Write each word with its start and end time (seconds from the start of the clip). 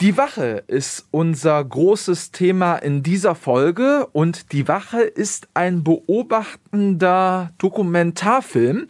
Die 0.00 0.16
Wache 0.16 0.64
ist 0.66 1.08
unser 1.10 1.62
großes 1.62 2.30
Thema 2.30 2.76
in 2.76 3.02
dieser 3.02 3.34
Folge 3.34 4.06
und 4.12 4.52
die 4.52 4.66
Wache 4.66 5.02
ist 5.02 5.48
ein 5.52 5.84
beobachtender 5.84 7.50
Dokumentarfilm. 7.58 8.86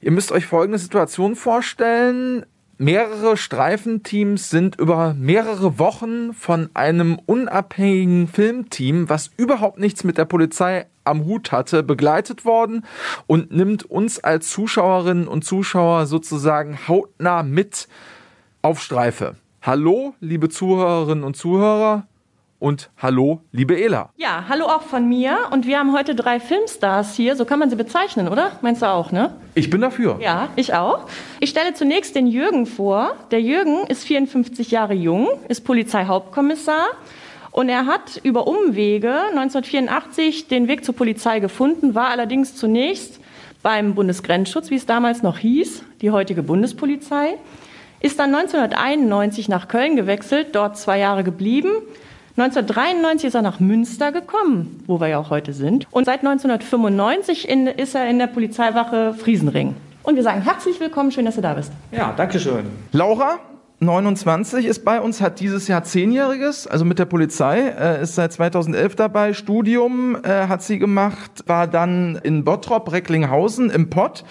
Ihr 0.00 0.12
müsst 0.12 0.30
euch 0.30 0.46
folgende 0.46 0.78
Situation 0.78 1.34
vorstellen. 1.34 2.46
Mehrere 2.78 3.36
Streifenteams 3.36 4.48
sind 4.48 4.78
über 4.78 5.12
mehrere 5.14 5.80
Wochen 5.80 6.32
von 6.34 6.70
einem 6.72 7.18
unabhängigen 7.26 8.28
Filmteam, 8.28 9.08
was 9.08 9.32
überhaupt 9.36 9.80
nichts 9.80 10.04
mit 10.04 10.18
der 10.18 10.24
Polizei 10.26 10.86
am 11.02 11.24
Hut 11.24 11.50
hatte, 11.50 11.82
begleitet 11.82 12.44
worden 12.44 12.84
und 13.26 13.50
nimmt 13.50 13.90
uns 13.90 14.22
als 14.22 14.50
Zuschauerinnen 14.50 15.26
und 15.26 15.44
Zuschauer 15.44 16.06
sozusagen 16.06 16.78
hautnah 16.86 17.42
mit 17.42 17.88
auf 18.62 18.80
Streife. 18.80 19.34
Hallo, 19.64 20.14
liebe 20.18 20.48
Zuhörerinnen 20.48 21.22
und 21.22 21.36
Zuhörer. 21.36 22.08
Und 22.58 22.90
hallo, 23.00 23.42
liebe 23.52 23.80
Ela. 23.80 24.10
Ja, 24.16 24.46
hallo 24.48 24.64
auch 24.64 24.82
von 24.82 25.08
mir. 25.08 25.38
Und 25.52 25.68
wir 25.68 25.78
haben 25.78 25.92
heute 25.92 26.16
drei 26.16 26.40
Filmstars 26.40 27.14
hier. 27.14 27.36
So 27.36 27.44
kann 27.44 27.60
man 27.60 27.70
sie 27.70 27.76
bezeichnen, 27.76 28.26
oder? 28.26 28.50
Meinst 28.60 28.82
du 28.82 28.86
auch, 28.86 29.12
ne? 29.12 29.36
Ich 29.54 29.70
bin 29.70 29.80
dafür. 29.80 30.18
Ja, 30.20 30.48
ich 30.56 30.74
auch. 30.74 31.06
Ich 31.38 31.50
stelle 31.50 31.74
zunächst 31.74 32.16
den 32.16 32.26
Jürgen 32.26 32.66
vor. 32.66 33.14
Der 33.30 33.40
Jürgen 33.40 33.86
ist 33.86 34.02
54 34.02 34.72
Jahre 34.72 34.94
jung, 34.94 35.28
ist 35.46 35.60
Polizeihauptkommissar. 35.60 36.86
Und 37.52 37.68
er 37.68 37.86
hat 37.86 38.20
über 38.24 38.48
Umwege 38.48 39.14
1984 39.30 40.48
den 40.48 40.66
Weg 40.66 40.84
zur 40.84 40.96
Polizei 40.96 41.38
gefunden, 41.38 41.94
war 41.94 42.08
allerdings 42.08 42.56
zunächst 42.56 43.20
beim 43.62 43.94
Bundesgrenzschutz, 43.94 44.70
wie 44.70 44.76
es 44.76 44.86
damals 44.86 45.22
noch 45.22 45.38
hieß, 45.38 45.84
die 46.00 46.10
heutige 46.10 46.42
Bundespolizei 46.42 47.38
ist 48.02 48.18
dann 48.18 48.34
1991 48.34 49.48
nach 49.48 49.68
Köln 49.68 49.96
gewechselt, 49.96 50.48
dort 50.52 50.76
zwei 50.76 50.98
Jahre 50.98 51.24
geblieben. 51.24 51.70
1993 52.36 53.28
ist 53.28 53.34
er 53.34 53.42
nach 53.42 53.60
Münster 53.60 54.10
gekommen, 54.10 54.82
wo 54.86 55.00
wir 55.00 55.08
ja 55.08 55.18
auch 55.18 55.30
heute 55.30 55.52
sind. 55.52 55.86
Und 55.90 56.06
seit 56.06 56.20
1995 56.20 57.48
in, 57.48 57.66
ist 57.66 57.94
er 57.94 58.08
in 58.08 58.18
der 58.18 58.26
Polizeiwache 58.26 59.14
Friesenring. 59.14 59.76
Und 60.02 60.16
wir 60.16 60.22
sagen 60.22 60.42
herzlich 60.42 60.80
willkommen, 60.80 61.12
schön, 61.12 61.26
dass 61.26 61.36
du 61.36 61.42
da 61.42 61.54
bist. 61.54 61.72
Ja, 61.92 62.12
danke 62.16 62.40
schön. 62.40 62.66
Laura, 62.90 63.38
29 63.82 64.66
ist 64.66 64.84
bei 64.84 65.00
uns, 65.00 65.20
hat 65.20 65.40
dieses 65.40 65.66
Jahr 65.66 65.82
zehnjähriges, 65.82 66.68
also 66.68 66.84
mit 66.84 67.00
der 67.00 67.04
Polizei, 67.04 67.58
äh, 67.58 68.02
ist 68.02 68.14
seit 68.14 68.32
2011 68.32 68.94
dabei. 68.94 69.32
Studium 69.32 70.16
äh, 70.22 70.46
hat 70.46 70.62
sie 70.62 70.78
gemacht, 70.78 71.42
war 71.46 71.66
dann 71.66 72.16
in 72.22 72.44
Bottrop, 72.44 72.92
Recklinghausen 72.92 73.70
im 73.70 73.90
Pott, 73.90 74.24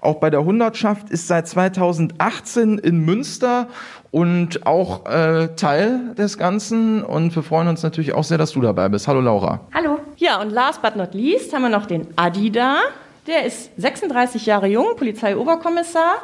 auch 0.00 0.16
bei 0.16 0.30
der 0.30 0.44
Hundertschaft, 0.44 1.10
ist 1.10 1.28
seit 1.28 1.46
2018 1.46 2.78
in 2.78 3.04
Münster 3.04 3.68
und 4.10 4.66
auch 4.66 5.04
äh, 5.04 5.48
Teil 5.54 6.14
des 6.16 6.38
Ganzen. 6.38 7.02
Und 7.02 7.36
wir 7.36 7.42
freuen 7.42 7.68
uns 7.68 7.82
natürlich 7.82 8.14
auch 8.14 8.24
sehr, 8.24 8.38
dass 8.38 8.52
du 8.52 8.62
dabei 8.62 8.88
bist. 8.88 9.06
Hallo 9.06 9.20
Laura. 9.20 9.60
Hallo. 9.74 9.98
Ja, 10.16 10.40
und 10.40 10.50
last 10.50 10.80
but 10.80 10.96
not 10.96 11.12
least 11.12 11.52
haben 11.52 11.62
wir 11.62 11.68
noch 11.68 11.86
den 11.86 12.06
Adi 12.16 12.50
da. 12.50 12.78
Der 13.26 13.44
ist 13.44 13.70
36 13.76 14.46
Jahre 14.46 14.66
jung, 14.66 14.96
Polizeioberkommissar. 14.96 16.22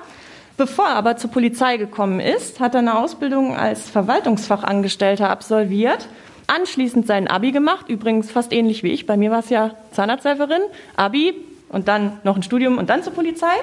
Bevor 0.60 0.88
er 0.88 0.96
aber 0.96 1.16
zur 1.16 1.30
Polizei 1.30 1.78
gekommen 1.78 2.20
ist, 2.20 2.60
hat 2.60 2.74
er 2.74 2.80
eine 2.80 2.98
Ausbildung 2.98 3.56
als 3.56 3.88
Verwaltungsfachangestellter 3.88 5.30
absolviert, 5.30 6.06
anschließend 6.48 7.06
sein 7.06 7.28
Abi 7.28 7.50
gemacht, 7.50 7.88
übrigens 7.88 8.30
fast 8.30 8.52
ähnlich 8.52 8.82
wie 8.82 8.90
ich. 8.90 9.06
Bei 9.06 9.16
mir 9.16 9.30
war 9.30 9.38
es 9.38 9.48
ja 9.48 9.70
Zahnarzthelferin, 9.92 10.60
Abi 10.96 11.32
und 11.70 11.88
dann 11.88 12.20
noch 12.24 12.36
ein 12.36 12.42
Studium 12.42 12.76
und 12.76 12.90
dann 12.90 13.02
zur 13.02 13.14
Polizei. 13.14 13.54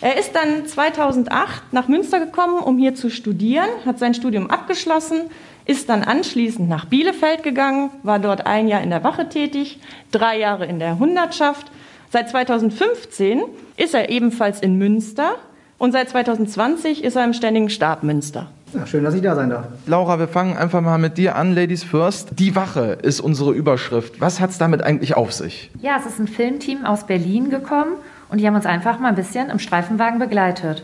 Er 0.00 0.16
ist 0.16 0.34
dann 0.34 0.66
2008 0.66 1.74
nach 1.74 1.88
Münster 1.88 2.20
gekommen, 2.20 2.58
um 2.58 2.78
hier 2.78 2.94
zu 2.94 3.10
studieren, 3.10 3.68
hat 3.84 3.98
sein 3.98 4.14
Studium 4.14 4.48
abgeschlossen, 4.48 5.24
ist 5.66 5.90
dann 5.90 6.04
anschließend 6.04 6.70
nach 6.70 6.86
Bielefeld 6.86 7.42
gegangen, 7.42 7.90
war 8.02 8.18
dort 8.18 8.46
ein 8.46 8.66
Jahr 8.66 8.80
in 8.80 8.88
der 8.88 9.04
Wache 9.04 9.28
tätig, 9.28 9.78
drei 10.10 10.38
Jahre 10.38 10.64
in 10.64 10.78
der 10.78 10.98
Hundertschaft. 10.98 11.66
Seit 12.08 12.30
2015 12.30 13.42
ist 13.76 13.92
er 13.92 14.08
ebenfalls 14.08 14.60
in 14.60 14.78
Münster, 14.78 15.36
und 15.78 15.92
seit 15.92 16.08
2020 16.08 17.04
ist 17.04 17.16
er 17.16 17.24
im 17.24 17.32
Ständigen 17.32 17.68
Stab 17.68 18.02
Münster. 18.02 18.48
Ja, 18.74 18.86
schön, 18.86 19.04
dass 19.04 19.14
ich 19.14 19.22
da 19.22 19.36
sein 19.36 19.50
darf. 19.50 19.66
Laura, 19.86 20.18
wir 20.18 20.26
fangen 20.26 20.56
einfach 20.56 20.80
mal 20.80 20.98
mit 20.98 21.16
dir 21.16 21.36
an. 21.36 21.54
Ladies 21.54 21.84
first. 21.84 22.30
Die 22.38 22.56
Wache 22.56 22.98
ist 23.02 23.20
unsere 23.20 23.52
Überschrift. 23.52 24.20
Was 24.20 24.40
hat 24.40 24.50
es 24.50 24.58
damit 24.58 24.82
eigentlich 24.82 25.16
auf 25.16 25.32
sich? 25.32 25.70
Ja, 25.80 25.96
es 25.98 26.06
ist 26.06 26.18
ein 26.18 26.26
Filmteam 26.26 26.84
aus 26.84 27.06
Berlin 27.06 27.50
gekommen 27.50 27.92
und 28.30 28.38
die 28.38 28.46
haben 28.46 28.56
uns 28.56 28.66
einfach 28.66 28.98
mal 28.98 29.08
ein 29.08 29.14
bisschen 29.14 29.48
im 29.48 29.60
Streifenwagen 29.60 30.18
begleitet. 30.18 30.82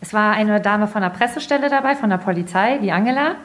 Es 0.00 0.12
war 0.12 0.32
eine 0.32 0.60
Dame 0.60 0.86
von 0.86 1.02
der 1.02 1.10
Pressestelle 1.10 1.68
dabei, 1.68 1.96
von 1.96 2.10
der 2.10 2.18
Polizei, 2.18 2.78
die 2.78 2.92
Angela 2.92 3.36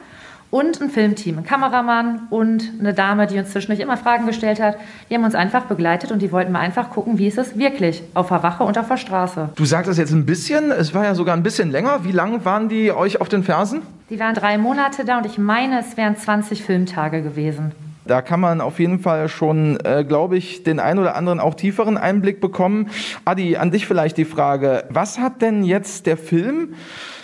und 0.50 0.80
ein 0.80 0.90
Filmteam, 0.90 1.38
ein 1.38 1.44
Kameramann 1.44 2.28
und 2.30 2.72
eine 2.80 2.94
Dame, 2.94 3.26
die 3.26 3.38
uns 3.38 3.50
zwischendurch 3.50 3.80
immer 3.80 3.96
Fragen 3.96 4.26
gestellt 4.26 4.60
hat. 4.60 4.76
Die 5.10 5.14
haben 5.14 5.24
uns 5.24 5.34
einfach 5.34 5.64
begleitet 5.64 6.10
und 6.10 6.22
die 6.22 6.32
wollten 6.32 6.52
wir 6.52 6.60
einfach 6.60 6.90
gucken, 6.90 7.18
wie 7.18 7.26
ist 7.26 7.38
es 7.38 7.58
wirklich 7.58 8.02
auf 8.14 8.28
der 8.28 8.42
Wache 8.42 8.64
und 8.64 8.78
auf 8.78 8.88
der 8.88 8.96
Straße. 8.96 9.50
Du 9.54 9.64
sagst 9.64 9.90
das 9.90 9.98
jetzt 9.98 10.12
ein 10.12 10.26
bisschen, 10.26 10.70
es 10.70 10.94
war 10.94 11.04
ja 11.04 11.14
sogar 11.14 11.36
ein 11.36 11.42
bisschen 11.42 11.70
länger. 11.70 12.04
Wie 12.04 12.12
lange 12.12 12.44
waren 12.44 12.68
die 12.68 12.92
euch 12.92 13.20
auf 13.20 13.28
den 13.28 13.42
Fersen? 13.42 13.82
Die 14.10 14.18
waren 14.18 14.34
drei 14.34 14.56
Monate 14.56 15.04
da 15.04 15.18
und 15.18 15.26
ich 15.26 15.38
meine, 15.38 15.80
es 15.80 15.96
wären 15.96 16.16
20 16.16 16.62
Filmtage 16.62 17.22
gewesen. 17.22 17.72
Da 18.06 18.22
kann 18.22 18.40
man 18.40 18.62
auf 18.62 18.80
jeden 18.80 19.00
Fall 19.00 19.28
schon, 19.28 19.78
äh, 19.84 20.02
glaube 20.02 20.38
ich, 20.38 20.62
den 20.62 20.80
ein 20.80 20.98
oder 20.98 21.14
anderen 21.14 21.40
auch 21.40 21.54
tieferen 21.54 21.98
Einblick 21.98 22.40
bekommen. 22.40 22.88
Adi, 23.26 23.58
an 23.58 23.70
dich 23.70 23.86
vielleicht 23.86 24.16
die 24.16 24.24
Frage, 24.24 24.84
was 24.88 25.18
hat 25.18 25.42
denn 25.42 25.62
jetzt 25.62 26.06
der 26.06 26.16
Film 26.16 26.74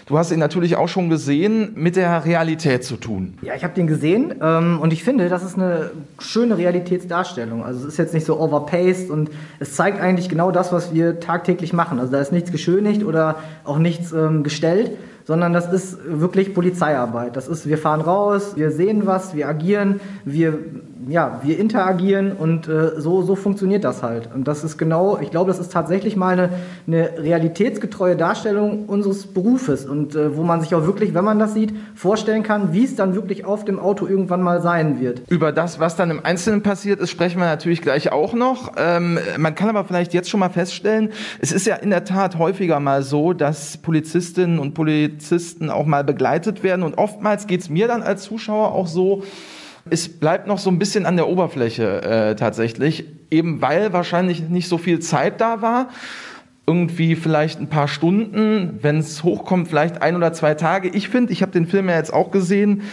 Du 0.06 0.18
hast 0.18 0.30
ihn 0.32 0.38
natürlich 0.38 0.76
auch 0.76 0.88
schon 0.88 1.08
gesehen, 1.08 1.72
mit 1.76 1.96
der 1.96 2.24
Realität 2.26 2.84
zu 2.84 2.96
tun. 2.96 3.38
Ja, 3.40 3.54
ich 3.54 3.64
habe 3.64 3.74
den 3.74 3.86
gesehen 3.86 4.34
ähm, 4.42 4.78
und 4.80 4.92
ich 4.92 5.02
finde, 5.02 5.30
das 5.30 5.42
ist 5.42 5.56
eine 5.56 5.92
schöne 6.18 6.58
Realitätsdarstellung. 6.58 7.64
Also 7.64 7.80
es 7.80 7.94
ist 7.94 7.96
jetzt 7.96 8.12
nicht 8.12 8.26
so 8.26 8.38
overpaced 8.38 9.10
und 9.10 9.30
es 9.60 9.74
zeigt 9.74 10.00
eigentlich 10.00 10.28
genau 10.28 10.50
das, 10.50 10.72
was 10.72 10.92
wir 10.92 11.20
tagtäglich 11.20 11.72
machen. 11.72 11.98
Also 11.98 12.12
da 12.12 12.20
ist 12.20 12.32
nichts 12.32 12.52
geschönigt 12.52 13.02
oder 13.02 13.36
auch 13.64 13.78
nichts 13.78 14.12
ähm, 14.12 14.42
gestellt, 14.42 14.90
sondern 15.24 15.54
das 15.54 15.72
ist 15.72 15.98
wirklich 16.04 16.52
Polizeiarbeit. 16.52 17.34
Das 17.34 17.48
ist, 17.48 17.66
wir 17.66 17.78
fahren 17.78 18.02
raus, 18.02 18.56
wir 18.56 18.70
sehen 18.70 19.06
was, 19.06 19.34
wir 19.34 19.48
agieren, 19.48 20.00
wir 20.26 20.58
ja, 21.08 21.40
wir 21.42 21.58
interagieren 21.58 22.32
und 22.32 22.68
äh, 22.68 23.00
so, 23.00 23.22
so 23.22 23.36
funktioniert 23.36 23.84
das 23.84 24.02
halt. 24.02 24.28
Und 24.34 24.48
das 24.48 24.64
ist 24.64 24.78
genau, 24.78 25.18
ich 25.20 25.30
glaube, 25.30 25.48
das 25.48 25.58
ist 25.58 25.72
tatsächlich 25.72 26.16
mal 26.16 26.32
eine, 26.32 26.50
eine 26.86 27.10
realitätsgetreue 27.18 28.16
Darstellung 28.16 28.86
unseres 28.86 29.26
Berufes 29.26 29.86
und 29.86 30.14
äh, 30.14 30.36
wo 30.36 30.42
man 30.42 30.60
sich 30.60 30.74
auch 30.74 30.86
wirklich, 30.86 31.14
wenn 31.14 31.24
man 31.24 31.38
das 31.38 31.54
sieht, 31.54 31.74
vorstellen 31.94 32.42
kann, 32.42 32.72
wie 32.72 32.84
es 32.84 32.96
dann 32.96 33.14
wirklich 33.14 33.44
auf 33.44 33.64
dem 33.64 33.78
Auto 33.78 34.06
irgendwann 34.06 34.42
mal 34.42 34.62
sein 34.62 35.00
wird. 35.00 35.22
Über 35.28 35.52
das, 35.52 35.80
was 35.80 35.96
dann 35.96 36.10
im 36.10 36.24
Einzelnen 36.24 36.62
passiert 36.62 37.00
ist, 37.00 37.10
sprechen 37.10 37.38
wir 37.38 37.46
natürlich 37.46 37.82
gleich 37.82 38.12
auch 38.12 38.32
noch. 38.32 38.72
Ähm, 38.76 39.18
man 39.38 39.54
kann 39.54 39.68
aber 39.68 39.84
vielleicht 39.84 40.14
jetzt 40.14 40.30
schon 40.30 40.40
mal 40.40 40.50
feststellen, 40.50 41.10
es 41.40 41.52
ist 41.52 41.66
ja 41.66 41.76
in 41.76 41.90
der 41.90 42.04
Tat 42.04 42.38
häufiger 42.38 42.80
mal 42.80 43.02
so, 43.02 43.32
dass 43.32 43.76
Polizistinnen 43.78 44.58
und 44.58 44.74
Polizisten 44.74 45.70
auch 45.70 45.86
mal 45.86 46.04
begleitet 46.04 46.62
werden 46.62 46.82
und 46.82 46.98
oftmals 46.98 47.46
geht 47.46 47.60
es 47.60 47.68
mir 47.68 47.88
dann 47.88 48.02
als 48.02 48.22
Zuschauer 48.22 48.72
auch 48.72 48.86
so, 48.86 49.22
es 49.90 50.08
bleibt 50.08 50.46
noch 50.46 50.58
so 50.58 50.70
ein 50.70 50.78
bisschen 50.78 51.06
an 51.06 51.16
der 51.16 51.28
Oberfläche 51.28 52.02
äh, 52.02 52.36
tatsächlich, 52.36 53.04
eben 53.30 53.60
weil 53.60 53.92
wahrscheinlich 53.92 54.48
nicht 54.48 54.68
so 54.68 54.78
viel 54.78 55.00
Zeit 55.00 55.40
da 55.40 55.62
war. 55.62 55.88
Irgendwie 56.66 57.14
vielleicht 57.14 57.60
ein 57.60 57.68
paar 57.68 57.88
Stunden, 57.88 58.78
wenn 58.80 58.98
es 58.98 59.22
hochkommt, 59.22 59.68
vielleicht 59.68 60.00
ein 60.00 60.16
oder 60.16 60.32
zwei 60.32 60.54
Tage. 60.54 60.88
Ich 60.88 61.10
finde, 61.10 61.30
ich 61.32 61.42
habe 61.42 61.52
den 61.52 61.66
Film 61.66 61.90
ja 61.90 61.96
jetzt 61.96 62.12
auch 62.12 62.30
gesehen, 62.30 62.84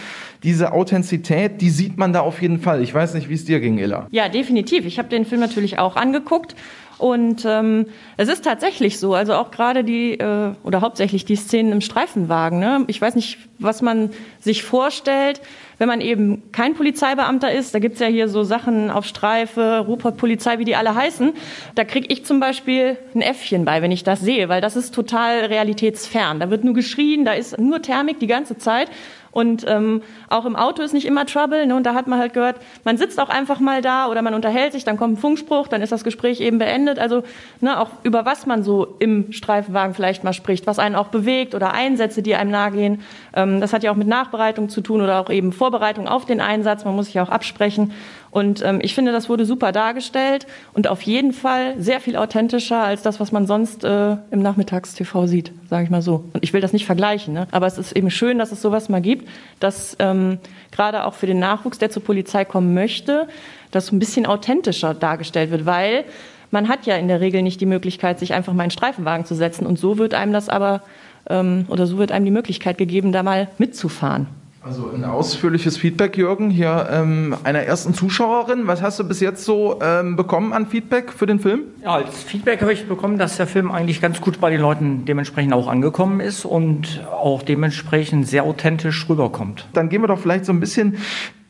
diese 0.42 0.72
Authentizität, 0.72 1.62
die 1.62 1.70
sieht 1.70 1.96
man 1.96 2.12
da 2.12 2.20
auf 2.20 2.42
jeden 2.42 2.60
Fall. 2.60 2.82
Ich 2.82 2.92
weiß 2.92 3.14
nicht, 3.14 3.30
wie 3.30 3.34
es 3.34 3.46
dir 3.46 3.60
ging, 3.60 3.78
Ella. 3.78 4.08
Ja, 4.10 4.28
definitiv. 4.28 4.84
Ich 4.84 4.98
habe 4.98 5.08
den 5.08 5.24
Film 5.24 5.40
natürlich 5.40 5.78
auch 5.78 5.96
angeguckt. 5.96 6.54
Und 6.98 7.44
ähm, 7.46 7.86
es 8.16 8.28
ist 8.28 8.44
tatsächlich 8.44 9.00
so, 9.00 9.14
also 9.14 9.34
auch 9.34 9.50
gerade 9.50 9.82
die 9.82 10.12
äh, 10.12 10.52
oder 10.62 10.82
hauptsächlich 10.82 11.24
die 11.24 11.34
Szenen 11.34 11.72
im 11.72 11.80
Streifenwagen. 11.80 12.60
Ne? 12.60 12.84
Ich 12.86 13.00
weiß 13.00 13.16
nicht, 13.16 13.38
was 13.58 13.82
man 13.82 14.10
sich 14.38 14.62
vorstellt, 14.62 15.40
wenn 15.82 15.88
man 15.88 16.00
eben 16.00 16.44
kein 16.52 16.74
Polizeibeamter 16.74 17.50
ist, 17.50 17.74
da 17.74 17.80
gibt's 17.80 17.98
ja 17.98 18.06
hier 18.06 18.28
so 18.28 18.44
Sachen 18.44 18.88
auf 18.88 19.04
Streife, 19.04 19.82
Ruhrpott-Polizei, 19.84 20.60
wie 20.60 20.64
die 20.64 20.76
alle 20.76 20.94
heißen, 20.94 21.32
da 21.74 21.82
kriege 21.82 22.06
ich 22.08 22.24
zum 22.24 22.38
Beispiel 22.38 22.96
ein 23.16 23.20
Äffchen 23.20 23.64
bei, 23.64 23.82
wenn 23.82 23.90
ich 23.90 24.04
das 24.04 24.20
sehe, 24.20 24.48
weil 24.48 24.60
das 24.60 24.76
ist 24.76 24.94
total 24.94 25.46
realitätsfern. 25.46 26.38
Da 26.38 26.50
wird 26.50 26.62
nur 26.62 26.74
geschrien, 26.74 27.24
da 27.24 27.32
ist 27.32 27.58
nur 27.58 27.82
Thermik 27.82 28.20
die 28.20 28.28
ganze 28.28 28.58
Zeit. 28.58 28.90
Und 29.32 29.64
ähm, 29.66 30.02
auch 30.28 30.44
im 30.44 30.54
Auto 30.54 30.82
ist 30.82 30.92
nicht 30.92 31.06
immer 31.06 31.26
Trouble. 31.26 31.66
Ne? 31.66 31.74
Und 31.74 31.84
da 31.84 31.94
hat 31.94 32.06
man 32.06 32.18
halt 32.18 32.34
gehört, 32.34 32.56
man 32.84 32.98
sitzt 32.98 33.18
auch 33.18 33.30
einfach 33.30 33.60
mal 33.60 33.80
da 33.80 34.08
oder 34.08 34.22
man 34.22 34.34
unterhält 34.34 34.72
sich, 34.72 34.84
dann 34.84 34.98
kommt 34.98 35.14
ein 35.14 35.16
Funkspruch, 35.16 35.68
dann 35.68 35.80
ist 35.80 35.90
das 35.90 36.04
Gespräch 36.04 36.40
eben 36.40 36.58
beendet. 36.58 36.98
Also 36.98 37.24
ne, 37.60 37.80
auch 37.80 37.88
über 38.02 38.26
was 38.26 38.46
man 38.46 38.62
so 38.62 38.94
im 38.98 39.32
Streifenwagen 39.32 39.94
vielleicht 39.94 40.22
mal 40.22 40.34
spricht, 40.34 40.66
was 40.66 40.78
einen 40.78 40.94
auch 40.94 41.08
bewegt 41.08 41.54
oder 41.54 41.72
Einsätze, 41.72 42.22
die 42.22 42.34
einem 42.34 42.50
nahegehen. 42.50 43.00
Ähm, 43.34 43.60
das 43.60 43.72
hat 43.72 43.82
ja 43.82 43.90
auch 43.90 43.96
mit 43.96 44.08
Nachbereitung 44.08 44.68
zu 44.68 44.82
tun 44.82 45.00
oder 45.00 45.18
auch 45.20 45.30
eben 45.30 45.52
Vorbereitung 45.52 46.06
auf 46.06 46.26
den 46.26 46.42
Einsatz. 46.42 46.84
Man 46.84 46.94
muss 46.94 47.06
sich 47.06 47.18
auch 47.18 47.30
absprechen. 47.30 47.92
Und 48.32 48.64
ähm, 48.64 48.80
ich 48.82 48.94
finde, 48.94 49.12
das 49.12 49.28
wurde 49.28 49.44
super 49.44 49.72
dargestellt 49.72 50.46
und 50.72 50.88
auf 50.88 51.02
jeden 51.02 51.34
Fall 51.34 51.74
sehr 51.78 52.00
viel 52.00 52.16
authentischer 52.16 52.82
als 52.82 53.02
das, 53.02 53.20
was 53.20 53.30
man 53.30 53.46
sonst 53.46 53.84
äh, 53.84 54.16
im 54.30 54.40
Nachmittagstv 54.40 55.26
sieht, 55.26 55.52
sage 55.68 55.84
ich 55.84 55.90
mal 55.90 56.00
so. 56.00 56.24
Und 56.32 56.42
ich 56.42 56.54
will 56.54 56.62
das 56.62 56.72
nicht 56.72 56.86
vergleichen, 56.86 57.34
ne? 57.34 57.46
aber 57.50 57.66
es 57.66 57.76
ist 57.76 57.92
eben 57.92 58.10
schön, 58.10 58.38
dass 58.38 58.50
es 58.50 58.62
sowas 58.62 58.88
mal 58.88 59.02
gibt, 59.02 59.28
dass 59.60 59.96
ähm, 59.98 60.38
gerade 60.70 61.04
auch 61.04 61.12
für 61.12 61.26
den 61.26 61.40
Nachwuchs, 61.40 61.78
der 61.78 61.90
zur 61.90 62.02
Polizei 62.02 62.46
kommen 62.46 62.72
möchte, 62.72 63.28
das 63.70 63.92
ein 63.92 63.98
bisschen 63.98 64.24
authentischer 64.24 64.94
dargestellt 64.94 65.50
wird, 65.50 65.66
weil 65.66 66.04
man 66.50 66.68
hat 66.68 66.86
ja 66.86 66.96
in 66.96 67.08
der 67.08 67.20
Regel 67.20 67.42
nicht 67.42 67.60
die 67.60 67.66
Möglichkeit, 67.66 68.18
sich 68.18 68.32
einfach 68.32 68.54
mal 68.54 68.64
in 68.64 68.70
Streifenwagen 68.70 69.26
zu 69.26 69.34
setzen. 69.34 69.66
Und 69.66 69.78
so 69.78 69.98
wird 69.98 70.14
einem 70.14 70.32
das 70.32 70.48
aber, 70.48 70.82
ähm, 71.28 71.66
oder 71.68 71.86
so 71.86 71.98
wird 71.98 72.12
einem 72.12 72.24
die 72.24 72.30
Möglichkeit 72.30 72.78
gegeben, 72.78 73.12
da 73.12 73.22
mal 73.22 73.48
mitzufahren. 73.58 74.26
Also 74.64 74.92
ein 74.94 75.04
ausführliches 75.04 75.76
Feedback, 75.76 76.16
Jürgen, 76.16 76.48
hier 76.48 76.88
ähm, 76.88 77.34
einer 77.42 77.60
ersten 77.60 77.94
Zuschauerin. 77.94 78.68
Was 78.68 78.80
hast 78.80 79.00
du 79.00 79.04
bis 79.04 79.18
jetzt 79.18 79.44
so 79.44 79.80
ähm, 79.82 80.14
bekommen 80.14 80.52
an 80.52 80.68
Feedback 80.68 81.12
für 81.12 81.26
den 81.26 81.40
Film? 81.40 81.62
Ja, 81.82 81.94
als 81.96 82.22
Feedback 82.22 82.60
habe 82.60 82.72
ich 82.72 82.86
bekommen, 82.86 83.18
dass 83.18 83.36
der 83.36 83.48
Film 83.48 83.72
eigentlich 83.72 84.00
ganz 84.00 84.20
gut 84.20 84.40
bei 84.40 84.50
den 84.50 84.60
Leuten 84.60 85.04
dementsprechend 85.04 85.52
auch 85.52 85.66
angekommen 85.66 86.20
ist 86.20 86.44
und 86.44 87.04
auch 87.10 87.42
dementsprechend 87.42 88.28
sehr 88.28 88.44
authentisch 88.44 89.08
rüberkommt. 89.08 89.66
Dann 89.72 89.88
gehen 89.88 90.00
wir 90.00 90.06
doch 90.06 90.20
vielleicht 90.20 90.44
so 90.44 90.52
ein 90.52 90.60
bisschen 90.60 90.98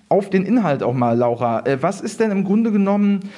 auf 0.08 0.30
den 0.30 0.46
Inhalt 0.46 0.82
auch 0.82 0.94
mal, 0.94 1.14
Laura. 1.14 1.66
Äh, 1.66 1.82
was 1.82 2.00
ist 2.00 2.18
denn 2.18 2.30
im 2.30 2.44
Grunde 2.44 2.72
genommen 2.72 3.28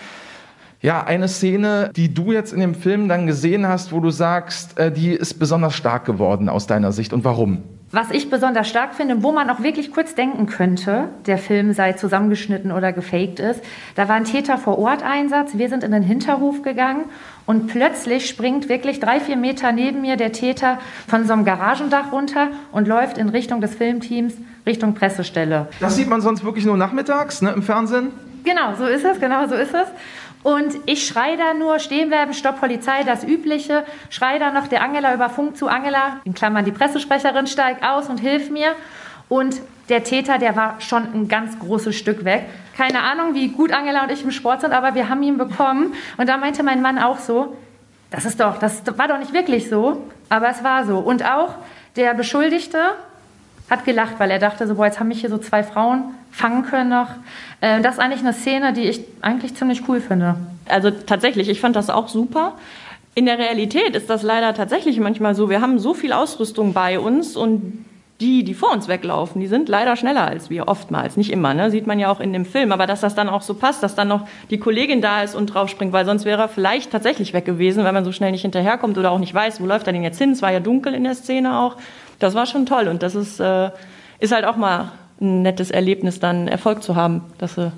ja, 0.82 1.02
eine 1.02 1.26
Szene, 1.26 1.90
die 1.96 2.14
du 2.14 2.30
jetzt 2.30 2.52
in 2.52 2.60
dem 2.60 2.76
Film 2.76 3.08
dann 3.08 3.26
gesehen 3.26 3.66
hast, 3.66 3.90
wo 3.90 3.98
du 3.98 4.10
sagst, 4.10 4.78
äh, 4.78 4.92
die 4.92 5.10
ist 5.10 5.34
besonders 5.40 5.74
stark 5.74 6.04
geworden 6.04 6.48
aus 6.48 6.68
deiner 6.68 6.92
Sicht 6.92 7.12
und 7.12 7.24
warum? 7.24 7.64
Was 7.94 8.10
ich 8.10 8.28
besonders 8.28 8.68
stark 8.68 8.96
finde, 8.96 9.22
wo 9.22 9.30
man 9.30 9.48
auch 9.48 9.62
wirklich 9.62 9.92
kurz 9.92 10.16
denken 10.16 10.46
könnte, 10.46 11.10
der 11.26 11.38
Film 11.38 11.72
sei 11.72 11.92
zusammengeschnitten 11.92 12.72
oder 12.72 12.92
gefaked 12.92 13.38
ist, 13.38 13.60
da 13.94 14.08
war 14.08 14.16
ein 14.16 14.24
Täter 14.24 14.58
vor 14.58 14.80
Ort 14.80 15.04
Einsatz. 15.04 15.52
Wir 15.54 15.68
sind 15.68 15.84
in 15.84 15.92
den 15.92 16.02
Hinterhof 16.02 16.62
gegangen 16.62 17.04
und 17.46 17.68
plötzlich 17.68 18.28
springt 18.28 18.68
wirklich 18.68 18.98
drei, 18.98 19.20
vier 19.20 19.36
Meter 19.36 19.70
neben 19.70 20.00
mir 20.00 20.16
der 20.16 20.32
Täter 20.32 20.80
von 21.06 21.24
so 21.24 21.34
einem 21.34 21.44
Garagendach 21.44 22.10
runter 22.10 22.48
und 22.72 22.88
läuft 22.88 23.16
in 23.16 23.28
Richtung 23.28 23.60
des 23.60 23.76
Filmteams, 23.76 24.34
Richtung 24.66 24.94
Pressestelle. 24.94 25.68
Das 25.78 25.94
sieht 25.94 26.08
man 26.08 26.20
sonst 26.20 26.42
wirklich 26.42 26.66
nur 26.66 26.76
nachmittags 26.76 27.42
ne, 27.42 27.52
im 27.52 27.62
Fernsehen? 27.62 28.08
Genau, 28.42 28.74
so 28.76 28.86
ist 28.86 29.04
es, 29.04 29.20
genau 29.20 29.46
so 29.46 29.54
ist 29.54 29.72
es. 29.72 29.86
Und 30.44 30.74
ich 30.84 31.06
schreie 31.06 31.38
da 31.38 31.54
nur, 31.54 31.78
stehen 31.78 32.10
bleiben, 32.10 32.34
Stopp 32.34 32.60
Polizei, 32.60 33.02
das 33.02 33.24
Übliche. 33.24 33.82
Schrei 34.10 34.38
da 34.38 34.52
noch 34.52 34.68
der 34.68 34.82
Angela 34.82 35.14
über 35.14 35.30
Funk 35.30 35.56
zu 35.56 35.68
Angela, 35.68 36.20
in 36.24 36.34
Klammern 36.34 36.66
die 36.66 36.70
Pressesprecherin, 36.70 37.46
steig 37.46 37.82
aus 37.82 38.08
und 38.10 38.18
hilf 38.18 38.50
mir. 38.50 38.76
Und 39.30 39.60
der 39.88 40.04
Täter, 40.04 40.36
der 40.36 40.54
war 40.54 40.80
schon 40.82 41.02
ein 41.14 41.28
ganz 41.28 41.58
großes 41.58 41.96
Stück 41.96 42.26
weg. 42.26 42.44
Keine 42.76 43.00
Ahnung, 43.00 43.34
wie 43.34 43.48
gut 43.48 43.72
Angela 43.72 44.02
und 44.02 44.12
ich 44.12 44.22
im 44.22 44.30
Sport 44.30 44.60
sind, 44.60 44.74
aber 44.74 44.94
wir 44.94 45.08
haben 45.08 45.22
ihn 45.22 45.38
bekommen. 45.38 45.94
Und 46.18 46.28
da 46.28 46.36
meinte 46.36 46.62
mein 46.62 46.82
Mann 46.82 46.98
auch 46.98 47.18
so, 47.18 47.56
das 48.10 48.26
ist 48.26 48.38
doch, 48.38 48.58
das 48.58 48.82
war 48.98 49.08
doch 49.08 49.18
nicht 49.18 49.32
wirklich 49.32 49.70
so, 49.70 50.02
aber 50.28 50.50
es 50.50 50.62
war 50.62 50.84
so. 50.84 50.98
Und 50.98 51.24
auch 51.24 51.54
der 51.96 52.12
Beschuldigte, 52.12 52.78
hat 53.70 53.84
gelacht, 53.84 54.14
weil 54.18 54.30
er 54.30 54.38
dachte 54.38 54.66
so, 54.66 54.74
boah, 54.74 54.86
jetzt 54.86 55.00
haben 55.00 55.08
mich 55.08 55.20
hier 55.20 55.30
so 55.30 55.38
zwei 55.38 55.62
Frauen 55.62 56.14
fangen 56.30 56.64
können 56.64 56.90
noch. 56.90 57.08
Äh, 57.60 57.80
das 57.80 57.94
ist 57.94 58.00
eigentlich 58.00 58.20
eine 58.20 58.32
Szene, 58.32 58.72
die 58.72 58.82
ich 58.82 59.00
eigentlich 59.22 59.54
ziemlich 59.54 59.88
cool 59.88 60.00
finde. 60.00 60.36
Also 60.68 60.90
tatsächlich, 60.90 61.48
ich 61.48 61.60
fand 61.60 61.76
das 61.76 61.90
auch 61.90 62.08
super. 62.08 62.54
In 63.14 63.26
der 63.26 63.38
Realität 63.38 63.94
ist 63.94 64.10
das 64.10 64.22
leider 64.22 64.54
tatsächlich 64.54 64.98
manchmal 64.98 65.34
so. 65.34 65.48
Wir 65.48 65.60
haben 65.60 65.78
so 65.78 65.94
viel 65.94 66.12
Ausrüstung 66.12 66.72
bei 66.72 66.98
uns 66.98 67.36
und 67.36 67.84
die, 68.20 68.44
die 68.44 68.54
vor 68.54 68.72
uns 68.72 68.86
weglaufen, 68.86 69.40
die 69.40 69.48
sind 69.48 69.68
leider 69.68 69.96
schneller 69.96 70.26
als 70.26 70.48
wir, 70.48 70.68
oftmals. 70.68 71.16
Nicht 71.16 71.32
immer, 71.32 71.52
ne? 71.52 71.70
sieht 71.70 71.86
man 71.86 71.98
ja 71.98 72.10
auch 72.10 72.20
in 72.20 72.32
dem 72.32 72.44
Film. 72.44 72.70
Aber 72.70 72.86
dass 72.86 73.00
das 73.00 73.14
dann 73.14 73.28
auch 73.28 73.42
so 73.42 73.54
passt, 73.54 73.82
dass 73.82 73.96
dann 73.96 74.08
noch 74.08 74.26
die 74.50 74.58
Kollegin 74.58 75.00
da 75.00 75.22
ist 75.22 75.34
und 75.34 75.46
draufspringt, 75.46 75.92
weil 75.92 76.04
sonst 76.04 76.24
wäre 76.24 76.42
er 76.42 76.48
vielleicht 76.48 76.92
tatsächlich 76.92 77.32
weg 77.32 77.44
gewesen, 77.44 77.84
weil 77.84 77.92
man 77.92 78.04
so 78.04 78.12
schnell 78.12 78.30
nicht 78.30 78.42
hinterherkommt 78.42 78.98
oder 78.98 79.10
auch 79.10 79.18
nicht 79.18 79.34
weiß, 79.34 79.60
wo 79.60 79.66
läuft 79.66 79.86
er 79.88 79.92
denn 79.92 80.04
jetzt 80.04 80.18
hin. 80.18 80.30
Es 80.30 80.42
war 80.42 80.52
ja 80.52 80.60
dunkel 80.60 80.94
in 80.94 81.04
der 81.04 81.14
Szene 81.14 81.58
auch. 81.58 81.76
Das 82.18 82.34
war 82.34 82.46
schon 82.46 82.66
toll 82.66 82.88
und 82.88 83.02
das 83.02 83.14
ist, 83.14 83.40
äh, 83.40 83.70
ist 84.18 84.32
halt 84.32 84.44
auch 84.44 84.56
mal 84.56 84.92
ein 85.20 85.42
nettes 85.42 85.70
Erlebnis, 85.70 86.20
dann 86.20 86.48
Erfolg 86.48 86.82
zu 86.82 86.96
haben, 86.96 87.22
dass 87.38 87.54
sie 87.54 87.72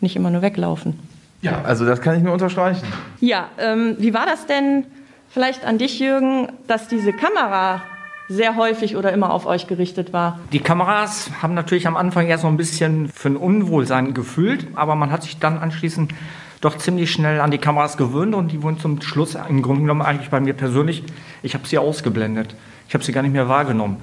nicht 0.00 0.16
immer 0.16 0.30
nur 0.30 0.42
weglaufen. 0.42 0.98
Ja, 1.40 1.62
also 1.62 1.84
das 1.84 2.00
kann 2.00 2.16
ich 2.16 2.22
nur 2.22 2.32
unterstreichen. 2.32 2.86
Ja, 3.20 3.48
ähm, 3.58 3.96
wie 3.98 4.12
war 4.12 4.26
das 4.26 4.46
denn 4.46 4.84
vielleicht 5.28 5.64
an 5.64 5.78
dich, 5.78 6.00
Jürgen, 6.00 6.48
dass 6.66 6.88
diese 6.88 7.12
Kamera 7.12 7.82
sehr 8.28 8.56
häufig 8.56 8.96
oder 8.96 9.12
immer 9.12 9.32
auf 9.32 9.46
euch 9.46 9.66
gerichtet 9.66 10.12
war? 10.12 10.40
Die 10.52 10.58
Kameras 10.58 11.30
haben 11.40 11.54
natürlich 11.54 11.86
am 11.86 11.96
Anfang 11.96 12.26
erst 12.26 12.44
noch 12.44 12.50
ein 12.50 12.56
bisschen 12.56 13.08
für 13.08 13.28
ein 13.28 13.36
Unwohlsein 13.36 14.14
gefühlt, 14.14 14.66
aber 14.74 14.94
man 14.94 15.10
hat 15.10 15.22
sich 15.22 15.38
dann 15.38 15.58
anschließend 15.58 16.12
doch 16.60 16.76
ziemlich 16.76 17.10
schnell 17.12 17.40
an 17.40 17.50
die 17.50 17.58
Kameras 17.58 17.96
gewöhnt 17.96 18.34
und 18.34 18.50
die 18.50 18.62
wurden 18.62 18.78
zum 18.78 19.00
Schluss 19.00 19.36
im 19.48 19.62
Grunde 19.62 19.82
genommen 19.82 20.02
eigentlich 20.02 20.30
bei 20.30 20.40
mir 20.40 20.54
persönlich, 20.54 21.04
ich 21.42 21.54
habe 21.54 21.66
sie 21.66 21.78
ausgeblendet. 21.78 22.54
Ich 22.88 22.94
habe 22.94 23.04
sie 23.04 23.12
gar 23.12 23.22
nicht 23.22 23.32
mehr 23.32 23.48
wahrgenommen. 23.48 23.98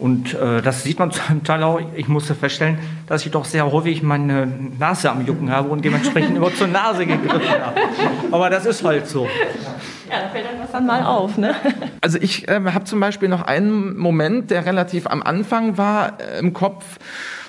Und 0.00 0.32
äh, 0.32 0.62
das 0.62 0.82
sieht 0.82 0.98
man 0.98 1.10
zum 1.12 1.44
Teil 1.44 1.62
auch. 1.62 1.80
Ich 1.94 2.08
musste 2.08 2.34
feststellen, 2.34 2.78
dass 3.06 3.24
ich 3.24 3.30
doch 3.30 3.44
sehr 3.44 3.70
häufig 3.70 4.02
meine 4.02 4.46
Nase 4.78 5.10
am 5.10 5.26
Jucken 5.26 5.50
habe 5.50 5.68
und 5.68 5.84
dementsprechend 5.84 6.36
immer 6.36 6.52
zur 6.54 6.68
Nase 6.68 7.04
gegriffen 7.04 7.50
habe. 7.50 7.80
Aber 8.32 8.48
das 8.48 8.64
ist 8.64 8.82
halt 8.82 9.06
so. 9.06 9.28
Ja, 10.10 10.22
da 10.22 10.28
fällt 10.30 10.48
einem 10.48 10.60
das 10.60 10.72
dann 10.72 10.86
mal 10.86 11.04
auf, 11.04 11.36
ne? 11.36 11.54
Also 12.00 12.18
ich 12.18 12.48
äh, 12.48 12.60
habe 12.72 12.84
zum 12.84 12.98
Beispiel 12.98 13.28
noch 13.28 13.42
einen 13.42 13.96
Moment, 13.98 14.50
der 14.50 14.64
relativ 14.64 15.06
am 15.06 15.22
Anfang 15.22 15.76
war 15.76 16.18
äh, 16.18 16.38
im 16.38 16.54
Kopf, 16.54 16.84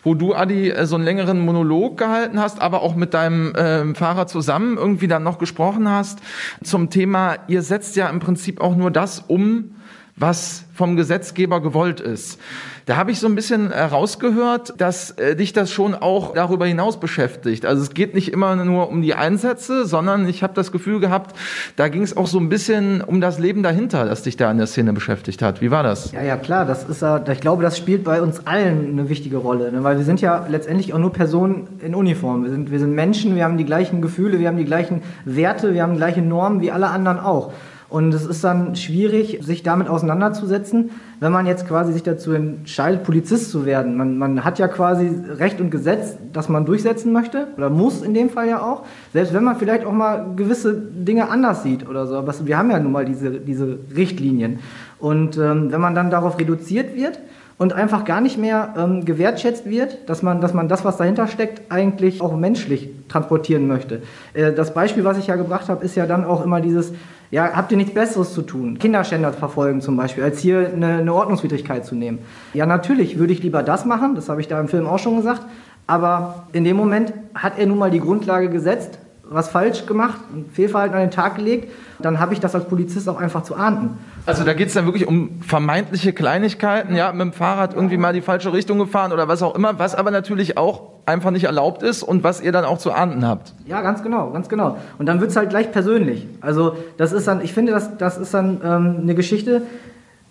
wo 0.04 0.14
du, 0.14 0.36
Adi, 0.36 0.70
äh, 0.70 0.86
so 0.86 0.96
einen 0.96 1.06
längeren 1.06 1.40
Monolog 1.40 1.98
gehalten 1.98 2.40
hast, 2.40 2.62
aber 2.62 2.82
auch 2.82 2.96
mit 2.96 3.14
deinem 3.14 3.56
äh, 3.56 3.96
Fahrer 3.96 4.28
zusammen 4.28 4.78
irgendwie 4.78 5.08
dann 5.08 5.24
noch 5.24 5.40
gesprochen 5.40 5.90
hast 5.90 6.20
zum 6.62 6.90
Thema, 6.90 7.38
ihr 7.48 7.62
setzt 7.62 7.96
ja 7.96 8.10
im 8.10 8.20
Prinzip 8.20 8.60
auch 8.60 8.76
nur 8.76 8.92
das 8.92 9.24
um, 9.28 9.76
was 10.22 10.64
vom 10.74 10.96
Gesetzgeber 10.96 11.62
gewollt 11.62 12.00
ist. 12.00 12.40
Da 12.86 12.96
habe 12.96 13.12
ich 13.12 13.20
so 13.20 13.28
ein 13.28 13.36
bisschen 13.36 13.72
herausgehört, 13.72 14.74
dass 14.78 15.12
äh, 15.12 15.36
dich 15.36 15.54
das 15.54 15.72
schon 15.72 15.94
auch 15.94 16.34
darüber 16.34 16.66
hinaus 16.66 17.00
beschäftigt. 17.00 17.66
Also 17.66 17.84
es 17.84 17.94
geht 17.94 18.16
nicht 18.16 18.34
immer 18.34 18.56
nur 18.56 18.90
um 18.90 19.02
die 19.02 19.14
Einsätze, 19.14 19.86
sondern 19.86 20.28
ich 20.28 20.42
habe 20.42 20.54
das 20.56 20.72
Gefühl 20.72 21.00
gehabt, 21.00 21.36
da 21.76 21.88
ging 21.90 22.02
es 22.02 22.18
auch 22.18 22.26
so 22.26 22.40
ein 22.40 22.50
bisschen 22.50 23.02
um 23.02 23.22
das 23.22 23.38
Leben 23.38 23.62
dahinter, 23.62 24.06
das 24.06 24.24
dich 24.24 24.38
da 24.38 24.50
in 24.50 24.58
der 24.58 24.68
Szene 24.68 24.94
beschäftigt 24.94 25.42
hat. 25.42 25.62
Wie 25.62 25.70
war 25.70 25.84
das? 25.84 26.12
Ja, 26.12 26.24
ja, 26.24 26.38
klar. 26.38 26.66
Das 26.66 26.84
ist, 26.84 27.04
ich 27.32 27.40
glaube, 27.40 27.62
das 27.62 27.78
spielt 27.78 28.04
bei 28.04 28.22
uns 28.22 28.48
allen 28.48 28.92
eine 28.92 29.10
wichtige 29.10 29.38
Rolle, 29.38 29.72
ne? 29.72 29.84
weil 29.84 29.98
wir 29.98 30.06
sind 30.06 30.20
ja 30.22 30.48
letztendlich 30.50 30.94
auch 30.94 31.00
nur 31.00 31.14
Personen 31.14 31.68
in 31.82 31.94
Uniform. 31.94 32.44
Wir 32.44 32.52
sind, 32.52 32.72
wir 32.72 32.80
sind 32.80 32.94
Menschen, 32.94 33.36
wir 33.36 33.44
haben 33.44 33.58
die 33.58 33.66
gleichen 33.66 34.02
Gefühle, 34.02 34.40
wir 34.40 34.48
haben 34.48 34.58
die 34.58 34.66
gleichen 34.66 35.04
Werte, 35.26 35.74
wir 35.74 35.84
haben 35.84 35.94
die 35.94 36.00
gleichen 36.00 36.28
Normen 36.28 36.62
wie 36.62 36.72
alle 36.72 36.88
anderen 36.88 37.20
auch. 37.20 37.54
Und 37.92 38.14
es 38.14 38.26
ist 38.26 38.42
dann 38.46 38.78
schwierig, 38.78 39.40
sich 39.42 39.64
damit 39.64 39.90
auseinanderzusetzen, 39.90 40.92
wenn 41.20 41.34
man 41.34 41.46
jetzt 41.46 41.68
quasi 41.68 41.92
sich 41.92 42.04
dazu 42.04 42.32
entscheidet, 42.32 43.04
Polizist 43.04 43.52
zu 43.52 43.66
werden. 43.66 43.98
Man, 43.98 44.18
man 44.18 44.46
hat 44.46 44.60
ja 44.60 44.70
quasi 44.70 45.12
Recht 45.38 45.60
und 45.60 45.72
Gesetz, 45.72 46.16
das 46.32 46.48
man 46.48 46.66
durchsetzen 46.66 47.12
möchte, 47.12 47.48
oder 47.58 47.70
muss 47.70 48.02
in 48.02 48.14
dem 48.14 48.30
Fall 48.30 48.48
ja 48.48 48.62
auch. 48.62 48.86
Selbst 49.12 49.34
wenn 49.34 49.44
man 49.44 49.58
vielleicht 49.58 49.84
auch 49.84 49.92
mal 49.92 50.26
gewisse 50.38 50.74
Dinge 50.74 51.30
anders 51.30 51.64
sieht 51.64 51.86
oder 51.86 52.08
so. 52.08 52.16
Aber 52.16 52.34
wir 52.46 52.58
haben 52.58 52.72
ja 52.72 52.80
nun 52.80 52.94
mal 52.94 53.04
diese, 53.04 53.32
diese 53.32 53.80
Richtlinien. 53.94 54.60
Und 54.98 55.38
ähm, 55.38 55.74
wenn 55.74 55.82
man 55.82 55.94
dann 55.94 56.10
darauf 56.10 56.40
reduziert 56.40 56.96
wird, 56.96 57.20
und 57.58 57.74
einfach 57.74 58.06
gar 58.06 58.22
nicht 58.22 58.40
mehr 58.40 58.74
ähm, 58.76 59.06
gewertschätzt 59.06 59.70
wird, 59.70 60.10
dass 60.10 60.24
man, 60.24 60.42
dass 60.42 60.56
man 60.56 60.68
das, 60.68 60.84
was 60.84 60.98
dahinter 60.98 61.28
steckt, 61.28 61.72
eigentlich 61.72 62.20
auch 62.20 62.36
menschlich 62.36 62.90
transportieren 63.08 63.68
möchte. 63.68 64.02
Äh, 64.34 64.52
das 64.52 64.74
Beispiel, 64.74 65.04
was 65.04 65.20
ich 65.20 65.28
ja 65.28 65.36
gebracht 65.36 65.70
habe, 65.70 65.86
ist 65.86 65.96
ja 65.96 66.08
dann 66.08 66.26
auch 66.26 66.44
immer 66.44 66.60
dieses, 66.60 66.92
ja, 67.32 67.54
habt 67.54 67.72
ihr 67.72 67.78
nichts 67.78 67.94
Besseres 67.94 68.34
zu 68.34 68.42
tun? 68.42 68.78
Kinderschänder 68.78 69.32
verfolgen 69.32 69.82
zum 69.82 69.96
Beispiel, 69.96 70.24
als 70.24 70.40
hier 70.40 70.70
eine, 70.74 70.98
eine 71.00 71.14
Ordnungswidrigkeit 71.14 71.86
zu 71.86 71.96
nehmen. 71.96 72.20
Ja, 72.54 72.66
natürlich 72.66 73.18
würde 73.18 73.34
ich 73.34 73.42
lieber 73.42 73.64
das 73.64 73.86
machen, 73.86 74.16
das 74.16 74.28
habe 74.30 74.42
ich 74.42 74.50
da 74.50 74.60
im 74.60 74.68
Film 74.68 74.86
auch 74.86 75.00
schon 75.00 75.16
gesagt, 75.16 75.44
aber 75.88 76.48
in 76.52 76.64
dem 76.66 76.76
Moment 76.76 77.14
hat 77.34 77.58
er 77.58 77.66
nun 77.68 77.78
mal 77.78 77.90
die 77.90 78.02
Grundlage 78.02 78.50
gesetzt, 78.50 79.00
was 79.34 79.50
falsch 79.50 79.86
gemacht, 79.86 80.20
ein 80.34 80.46
Fehlverhalten 80.52 80.94
an 80.96 81.02
den 81.02 81.12
Tag 81.12 81.36
gelegt, 81.36 81.72
dann 82.00 82.20
habe 82.20 82.34
ich 82.34 82.42
das 82.42 82.54
als 82.54 82.66
Polizist 82.66 83.08
auch 83.08 83.18
einfach 83.18 83.44
zu 83.44 83.56
ahnden. 83.56 83.98
Also 84.26 84.44
da 84.44 84.54
geht 84.54 84.68
es 84.68 84.74
dann 84.74 84.86
wirklich 84.86 85.08
um 85.08 85.42
vermeintliche 85.42 86.12
Kleinigkeiten, 86.12 86.96
ja, 86.96 87.12
mit 87.14 87.22
dem 87.22 87.34
Fahrrad 87.34 87.74
irgendwie 87.74 87.98
mal 87.98 88.12
die 88.12 88.22
falsche 88.22 88.52
Richtung 88.52 88.78
gefahren 88.78 89.14
oder 89.14 89.30
was 89.30 89.42
auch 89.42 89.56
immer, 89.56 89.80
was 89.80 89.96
aber 89.96 90.12
natürlich 90.12 90.58
auch 90.58 90.84
einfach 91.06 91.32
nicht 91.32 91.46
erlaubt 91.46 91.82
ist 91.82 92.04
und 92.04 92.24
was 92.24 92.42
ihr 92.42 92.52
dann 92.52 92.66
auch 92.66 92.78
zu 92.78 92.92
ahnden 92.92 93.26
habt. 93.26 93.54
Ja, 93.66 93.82
ganz 93.82 94.04
genau, 94.04 94.32
ganz 94.32 94.50
genau. 94.50 94.78
Und 95.00 95.06
dann 95.06 95.22
wird 95.22 95.32
es 95.32 95.38
halt 95.38 95.50
gleich 95.50 95.72
persönlich. 95.72 96.28
Also 96.42 96.76
das 96.98 97.14
ist 97.14 97.28
dann, 97.28 97.42
ich 97.42 97.54
finde, 97.54 97.72
das, 97.72 97.98
das 97.98 98.18
ist 98.18 98.34
dann 98.34 98.60
ähm, 98.64 98.98
eine 99.02 99.16
Geschichte, 99.16 99.64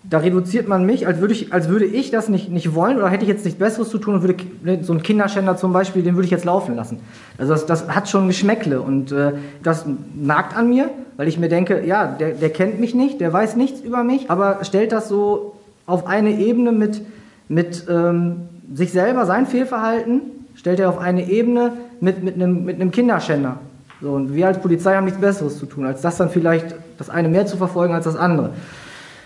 da 0.03 0.17
reduziert 0.17 0.67
man 0.67 0.85
mich, 0.85 1.05
als 1.05 1.19
würde 1.19 1.33
ich, 1.33 1.53
als 1.53 1.69
würde 1.69 1.85
ich 1.85 2.09
das 2.09 2.27
nicht, 2.27 2.49
nicht 2.49 2.73
wollen 2.73 2.97
oder 2.97 3.09
hätte 3.09 3.23
ich 3.23 3.29
jetzt 3.29 3.45
nichts 3.45 3.59
Besseres 3.59 3.89
zu 3.89 3.99
tun 3.99 4.15
und 4.15 4.21
würde 4.23 4.43
ne, 4.63 4.83
so 4.83 4.93
einen 4.93 5.03
Kinderschänder 5.03 5.57
zum 5.57 5.73
Beispiel, 5.73 6.01
den 6.01 6.15
würde 6.15 6.25
ich 6.25 6.31
jetzt 6.31 6.45
laufen 6.45 6.75
lassen. 6.75 6.99
Also 7.37 7.53
das, 7.53 7.65
das 7.67 7.87
hat 7.87 8.09
schon 8.09 8.27
Geschmäckle 8.27 8.81
und 8.81 9.11
äh, 9.11 9.33
das 9.61 9.85
nagt 10.15 10.57
an 10.57 10.69
mir, 10.69 10.89
weil 11.17 11.27
ich 11.27 11.37
mir 11.37 11.49
denke, 11.49 11.85
ja, 11.85 12.07
der, 12.07 12.31
der 12.31 12.49
kennt 12.49 12.79
mich 12.79 12.95
nicht, 12.95 13.21
der 13.21 13.31
weiß 13.31 13.55
nichts 13.55 13.81
über 13.81 14.03
mich, 14.03 14.31
aber 14.31 14.63
stellt 14.63 14.91
das 14.91 15.07
so 15.07 15.55
auf 15.85 16.07
eine 16.07 16.31
Ebene 16.31 16.71
mit, 16.71 17.01
mit 17.47 17.85
ähm, 17.87 18.47
sich 18.73 18.91
selber, 18.91 19.27
sein 19.27 19.45
Fehlverhalten, 19.45 20.21
stellt 20.55 20.79
er 20.79 20.89
auf 20.89 20.97
eine 20.97 21.29
Ebene 21.29 21.73
mit, 21.99 22.23
mit, 22.23 22.35
einem, 22.35 22.65
mit 22.65 22.81
einem 22.81 22.89
Kinderschänder. 22.89 23.57
So, 24.01 24.13
und 24.13 24.33
wir 24.33 24.47
als 24.47 24.59
Polizei 24.59 24.95
haben 24.95 25.05
nichts 25.05 25.21
Besseres 25.21 25.59
zu 25.59 25.67
tun, 25.67 25.85
als 25.85 26.01
das 26.01 26.17
dann 26.17 26.31
vielleicht 26.31 26.73
das 26.97 27.11
eine 27.11 27.29
mehr 27.29 27.45
zu 27.45 27.57
verfolgen 27.57 27.93
als 27.93 28.05
das 28.05 28.15
andere. 28.15 28.51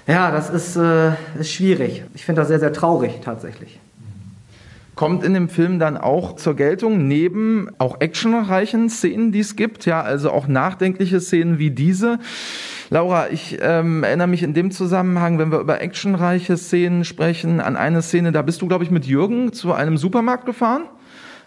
Ja, 0.07 0.31
das 0.31 0.49
ist, 0.49 0.75
äh, 0.75 1.13
ist 1.39 1.51
schwierig. 1.51 2.03
Ich 2.13 2.25
finde 2.25 2.41
das 2.41 2.49
sehr, 2.49 2.59
sehr 2.59 2.73
traurig 2.73 3.21
tatsächlich. 3.23 3.79
Kommt 4.93 5.25
in 5.25 5.33
dem 5.33 5.49
Film 5.49 5.77
dann 5.77 5.97
auch 5.97 6.35
zur 6.37 6.55
Geltung, 6.55 7.07
neben 7.07 7.69
auch 7.79 7.99
actionreichen 7.99 8.89
Szenen, 8.89 9.33
die 9.33 9.41
es 9.41 9.57
gibt, 9.57 9.85
ja, 9.85 10.01
also 10.01 10.31
auch 10.31 10.47
nachdenkliche 10.47 11.19
Szenen 11.19 11.59
wie 11.59 11.71
diese. 11.71 12.19
Laura, 12.89 13.29
ich 13.29 13.57
ähm, 13.61 14.03
erinnere 14.03 14.27
mich 14.27 14.43
in 14.43 14.53
dem 14.53 14.71
Zusammenhang, 14.71 15.37
wenn 15.37 15.51
wir 15.51 15.59
über 15.59 15.81
actionreiche 15.81 16.55
Szenen 16.55 17.03
sprechen, 17.03 17.59
an 17.59 17.75
eine 17.75 18.01
Szene, 18.01 18.31
da 18.31 18.41
bist 18.41 18.61
du, 18.61 18.67
glaube 18.67 18.85
ich, 18.85 18.91
mit 18.91 19.05
Jürgen 19.05 19.51
zu 19.51 19.73
einem 19.73 19.97
Supermarkt 19.97 20.45
gefahren. 20.45 20.83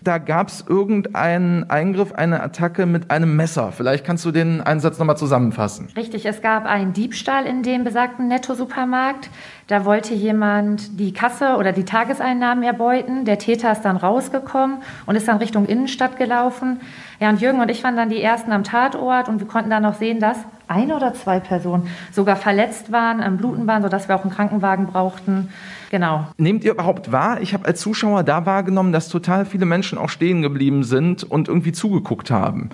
Da 0.02 0.18
gab 0.18 0.48
es 0.48 0.64
irgendeinen 0.66 1.68
Eingriff, 1.68 2.12
eine 2.12 2.42
Attacke 2.42 2.86
mit 2.86 3.10
einem 3.10 3.36
Messer. 3.36 3.72
Vielleicht 3.72 4.04
kannst 4.04 4.24
du 4.24 4.30
den 4.30 4.60
Einsatz 4.60 4.98
nochmal 4.98 5.16
zusammenfassen. 5.16 5.88
Richtig, 5.96 6.24
es 6.26 6.40
gab 6.40 6.66
einen 6.66 6.92
Diebstahl 6.92 7.46
in 7.46 7.62
dem 7.62 7.84
besagten 7.84 8.28
Netto-Supermarkt. 8.28 9.30
Da 9.66 9.84
wollte 9.84 10.14
jemand 10.14 10.98
die 10.98 11.12
Kasse 11.12 11.56
oder 11.56 11.72
die 11.72 11.84
Tageseinnahmen 11.84 12.64
erbeuten. 12.64 13.24
Der 13.24 13.38
Täter 13.38 13.72
ist 13.72 13.82
dann 13.82 13.96
rausgekommen 13.96 14.78
und 15.06 15.16
ist 15.16 15.28
dann 15.28 15.38
Richtung 15.38 15.66
Innenstadt 15.66 16.16
gelaufen. 16.16 16.80
Ja, 17.20 17.30
und 17.30 17.40
Jürgen 17.40 17.60
und 17.60 17.68
ich 17.68 17.82
waren 17.82 17.96
dann 17.96 18.08
die 18.08 18.22
Ersten 18.22 18.52
am 18.52 18.64
Tatort 18.64 19.28
und 19.28 19.40
wir 19.40 19.48
konnten 19.48 19.70
dann 19.70 19.82
noch 19.82 19.94
sehen, 19.94 20.20
dass 20.20 20.38
eine 20.68 20.94
oder 20.94 21.14
zwei 21.14 21.40
Personen 21.40 21.88
sogar 22.12 22.36
verletzt 22.36 22.92
waren, 22.92 23.22
am 23.22 23.38
Bluten 23.38 23.66
waren, 23.66 23.82
sodass 23.82 24.08
wir 24.08 24.14
auch 24.14 24.22
einen 24.22 24.32
Krankenwagen 24.32 24.86
brauchten. 24.86 25.48
Genau. 25.90 26.26
Nehmt 26.36 26.64
ihr 26.64 26.72
überhaupt 26.72 27.12
wahr? 27.12 27.40
Ich 27.40 27.54
habe 27.54 27.64
als 27.64 27.80
Zuschauer 27.80 28.22
da 28.22 28.44
wahrgenommen, 28.44 28.92
dass 28.92 29.08
total 29.08 29.46
viele 29.46 29.64
Menschen 29.64 29.96
auch 29.96 30.10
stehen 30.10 30.42
geblieben 30.42 30.84
sind 30.84 31.24
und 31.24 31.48
irgendwie 31.48 31.72
zugeguckt 31.72 32.30
haben. 32.30 32.70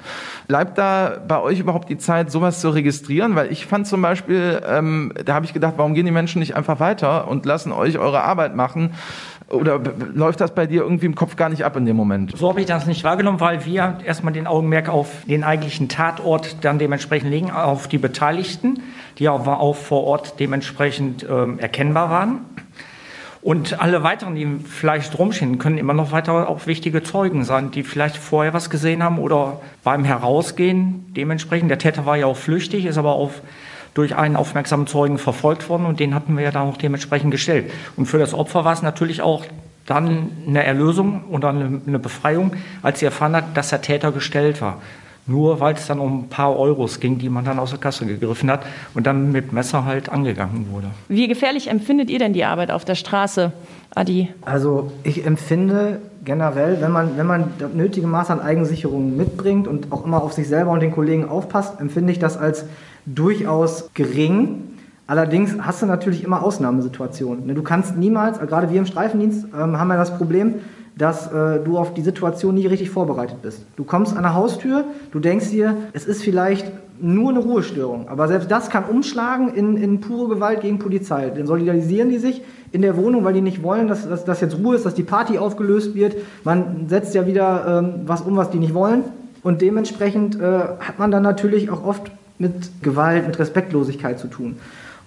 Bleibt 0.49 0.79
da 0.79 1.19
bei 1.27 1.41
euch 1.41 1.61
überhaupt 1.61 1.89
die 1.89 1.99
Zeit, 1.99 2.31
sowas 2.31 2.61
zu 2.61 2.71
registrieren? 2.71 3.37
Weil 3.37 3.53
ich 3.53 3.67
fand 3.67 3.87
zum 3.87 4.03
Beispiel, 4.03 4.61
ähm, 4.69 5.13
da 5.25 5.35
habe 5.35 5.47
ich 5.47 5.53
gedacht, 5.53 5.75
warum 5.77 5.95
gehen 5.95 6.07
die 6.07 6.13
Menschen 6.13 6.41
nicht 6.41 6.57
einfach 6.57 6.81
weiter 6.81 7.29
und 7.29 7.47
lassen 7.47 7.73
euch 7.73 7.99
eure 7.99 8.23
Arbeit 8.23 8.57
machen? 8.57 8.91
Oder 9.51 9.79
läuft 10.15 10.41
das 10.41 10.55
bei 10.55 10.67
dir 10.67 10.83
irgendwie 10.83 11.07
im 11.07 11.15
Kopf 11.15 11.37
gar 11.37 11.51
nicht 11.51 11.65
ab 11.65 11.77
in 11.77 11.85
dem 11.85 11.97
Moment? 11.97 12.37
So 12.37 12.49
habe 12.49 12.61
ich 12.61 12.67
das 12.67 12.87
nicht 12.87 13.05
wahrgenommen, 13.05 13.41
weil 13.41 13.65
wir 13.65 13.99
erstmal 14.05 14.33
den 14.33 14.47
Augenmerk 14.47 14.89
auf 14.89 15.09
den 15.29 15.45
eigentlichen 15.45 15.89
Tatort 15.89 16.57
dann 16.63 16.79
dementsprechend 16.79 17.31
legen, 17.31 17.51
auf 17.51 17.87
die 17.87 17.99
Beteiligten, 17.99 18.81
die 19.19 19.29
aber 19.29 19.61
auch 19.61 19.77
vor 19.77 20.05
Ort 20.05 20.41
dementsprechend 20.41 21.27
ähm, 21.29 21.59
erkennbar 21.59 22.11
waren. 22.11 22.41
Und 23.45 23.79
alle 23.79 24.03
weiteren, 24.03 24.35
die 24.35 24.49
vielleicht 24.67 25.19
rumstehen, 25.19 25.59
können 25.59 25.77
immer 25.77 25.93
noch 25.93 26.13
weiter 26.13 26.49
auch 26.49 26.67
wichtige 26.67 27.03
Zeugen 27.03 27.45
sein, 27.45 27.71
die 27.71 27.83
vielleicht 27.83 28.17
vorher 28.17 28.55
was 28.55 28.71
gesehen 28.71 29.03
haben 29.03 29.19
oder 29.19 29.61
beim 29.83 30.03
Herausgehen 30.03 31.05
dementsprechend. 31.15 31.71
Der 31.71 31.77
Täter 31.77 32.07
war 32.07 32.17
ja 32.17 32.25
auch 32.25 32.39
flüchtig, 32.39 32.87
ist 32.87 32.97
aber 32.97 33.13
auf, 33.13 33.43
durch 33.93 34.17
einen 34.17 34.37
aufmerksamen 34.37 34.87
Zeugen 34.87 35.19
verfolgt 35.19 35.69
worden 35.69 35.85
und 35.85 36.01
den 36.01 36.15
hatten 36.15 36.39
wir 36.39 36.43
ja 36.43 36.53
dann 36.53 36.69
auch 36.69 36.79
dementsprechend 36.79 37.33
gestellt. 37.33 37.71
Und 37.99 38.07
für 38.07 38.19
das 38.19 38.33
Opfer 38.33 38.65
war 38.65 38.73
es 38.73 38.81
natürlich 38.81 39.21
auch 39.21 39.45
dann 39.85 40.31
eine 40.49 40.65
Erlösung 40.65 41.25
oder 41.25 41.51
eine 41.51 41.99
Befreiung, 41.99 42.53
als 42.81 43.01
sie 43.01 43.05
erfahren 43.05 43.37
hat, 43.37 43.59
dass 43.59 43.69
der 43.69 43.83
Täter 43.83 44.11
gestellt 44.11 44.63
war 44.63 44.81
nur 45.27 45.61
weil 45.61 45.75
es 45.75 45.87
dann 45.87 45.99
um 45.99 46.25
ein 46.25 46.29
paar 46.29 46.57
Euros 46.57 47.01
ging, 47.01 47.19
die 47.19 47.29
man 47.29 47.45
dann 47.45 47.59
aus 47.59 47.71
der 47.71 47.79
Kasse 47.79 48.07
gegriffen 48.07 48.51
hat 48.51 48.65
und 48.95 49.07
dann 49.07 49.33
mit 49.33 49.53
Messer 49.53 49.85
halt 49.85 50.09
angegangen 50.09 50.67
wurde. 50.71 50.89
Wie 51.09 51.29
gefährlich 51.29 51.69
empfindet 51.69 52.11
ihr 52.11 52.19
denn 52.19 52.33
die 52.33 52.45
Arbeit 52.45 52.71
auf 52.71 52.85
der 52.85 52.95
Straße, 52.95 53.53
Adi? 53.95 54.29
Also 54.43 54.93
ich 55.03 55.25
empfinde 55.25 56.01
generell, 56.25 56.81
wenn 56.81 56.93
man, 56.93 57.17
wenn 57.17 57.27
man 57.27 57.53
das 57.59 57.73
nötige 57.73 58.07
Maß 58.07 58.31
an 58.31 58.41
Eigensicherung 58.41 59.17
mitbringt 59.17 59.69
und 59.69 59.93
auch 59.93 60.05
immer 60.05 60.23
auf 60.23 60.33
sich 60.33 60.49
selber 60.49 60.71
und 60.71 60.81
den 60.81 60.93
Kollegen 60.93 61.29
aufpasst, 61.29 61.81
empfinde 61.81 62.13
ich 62.13 62.19
das 62.19 62.37
als 62.37 62.67
durchaus 63.07 63.91
gering. 63.95 64.63
Allerdings 65.07 65.57
hast 65.61 65.83
du 65.83 65.87
natürlich 65.87 66.25
immer 66.25 66.43
Ausnahmesituationen. 66.43 67.47
Ne, 67.47 67.55
du 67.55 67.63
kannst 67.63 67.97
niemals, 67.97 68.39
gerade 68.41 68.71
wir 68.71 68.79
im 68.79 68.87
Streifendienst 68.87 69.47
ähm, 69.55 69.79
haben 69.79 69.91
ja 69.91 69.97
das 69.97 70.17
Problem, 70.17 70.55
dass 70.97 71.33
äh, 71.33 71.61
du 71.65 71.77
auf 71.77 71.95
die 71.95 72.03
Situation 72.03 72.55
nie 72.55 72.67
richtig 72.67 72.91
vorbereitet 72.91 73.43
bist. 73.43 73.61
Du 73.77 73.85
kommst 73.85 74.17
an 74.17 74.23
der 74.23 74.35
Haustür, 74.35 74.85
du 75.11 75.19
denkst 75.19 75.51
dir, 75.51 75.77
es 75.93 76.05
ist 76.05 76.23
vielleicht 76.23 76.71
nur 77.01 77.31
eine 77.31 77.41
Ruhestörung, 77.41 78.09
aber 78.09 78.29
selbst 78.29 78.51
das 78.51 78.71
kann 78.71 78.85
umschlagen 78.85 79.53
in, 79.55 79.77
in 79.77 80.01
pure 80.01 80.29
Gewalt 80.29 80.61
gegen 80.61 80.79
Polizei. 80.79 81.31
Dann 81.31 81.47
solidarisieren 81.47 82.11
die 82.11 82.19
sich 82.19 82.43
in 82.71 82.83
der 82.83 82.97
Wohnung, 82.97 83.25
weil 83.25 83.35
die 83.35 83.41
nicht 83.41 83.63
wollen, 83.63 83.89
dass, 83.89 84.09
dass, 84.09 84.25
dass 84.25 84.41
jetzt 84.41 84.59
Ruhe 84.59 84.77
ist, 84.77 84.87
dass 84.87 84.95
die 84.95 85.03
Party 85.03 85.39
aufgelöst 85.39 85.95
wird. 85.97 86.17
Man 86.45 86.89
setzt 86.89 87.15
ja 87.15 87.27
wieder 87.27 87.83
ähm, 87.83 88.03
was 88.07 88.23
um, 88.23 88.37
was 88.37 88.51
die 88.51 88.59
nicht 88.59 88.75
wollen. 88.75 89.03
Und 89.43 89.61
dementsprechend 89.61 90.41
äh, 90.41 90.43
hat 90.43 90.99
man 90.99 91.11
dann 91.11 91.23
natürlich 91.23 91.69
auch 91.71 91.85
oft 91.85 92.11
mit 92.39 92.83
Gewalt, 92.83 93.27
mit 93.27 93.39
Respektlosigkeit 93.39 94.19
zu 94.19 94.29
tun. 94.29 94.57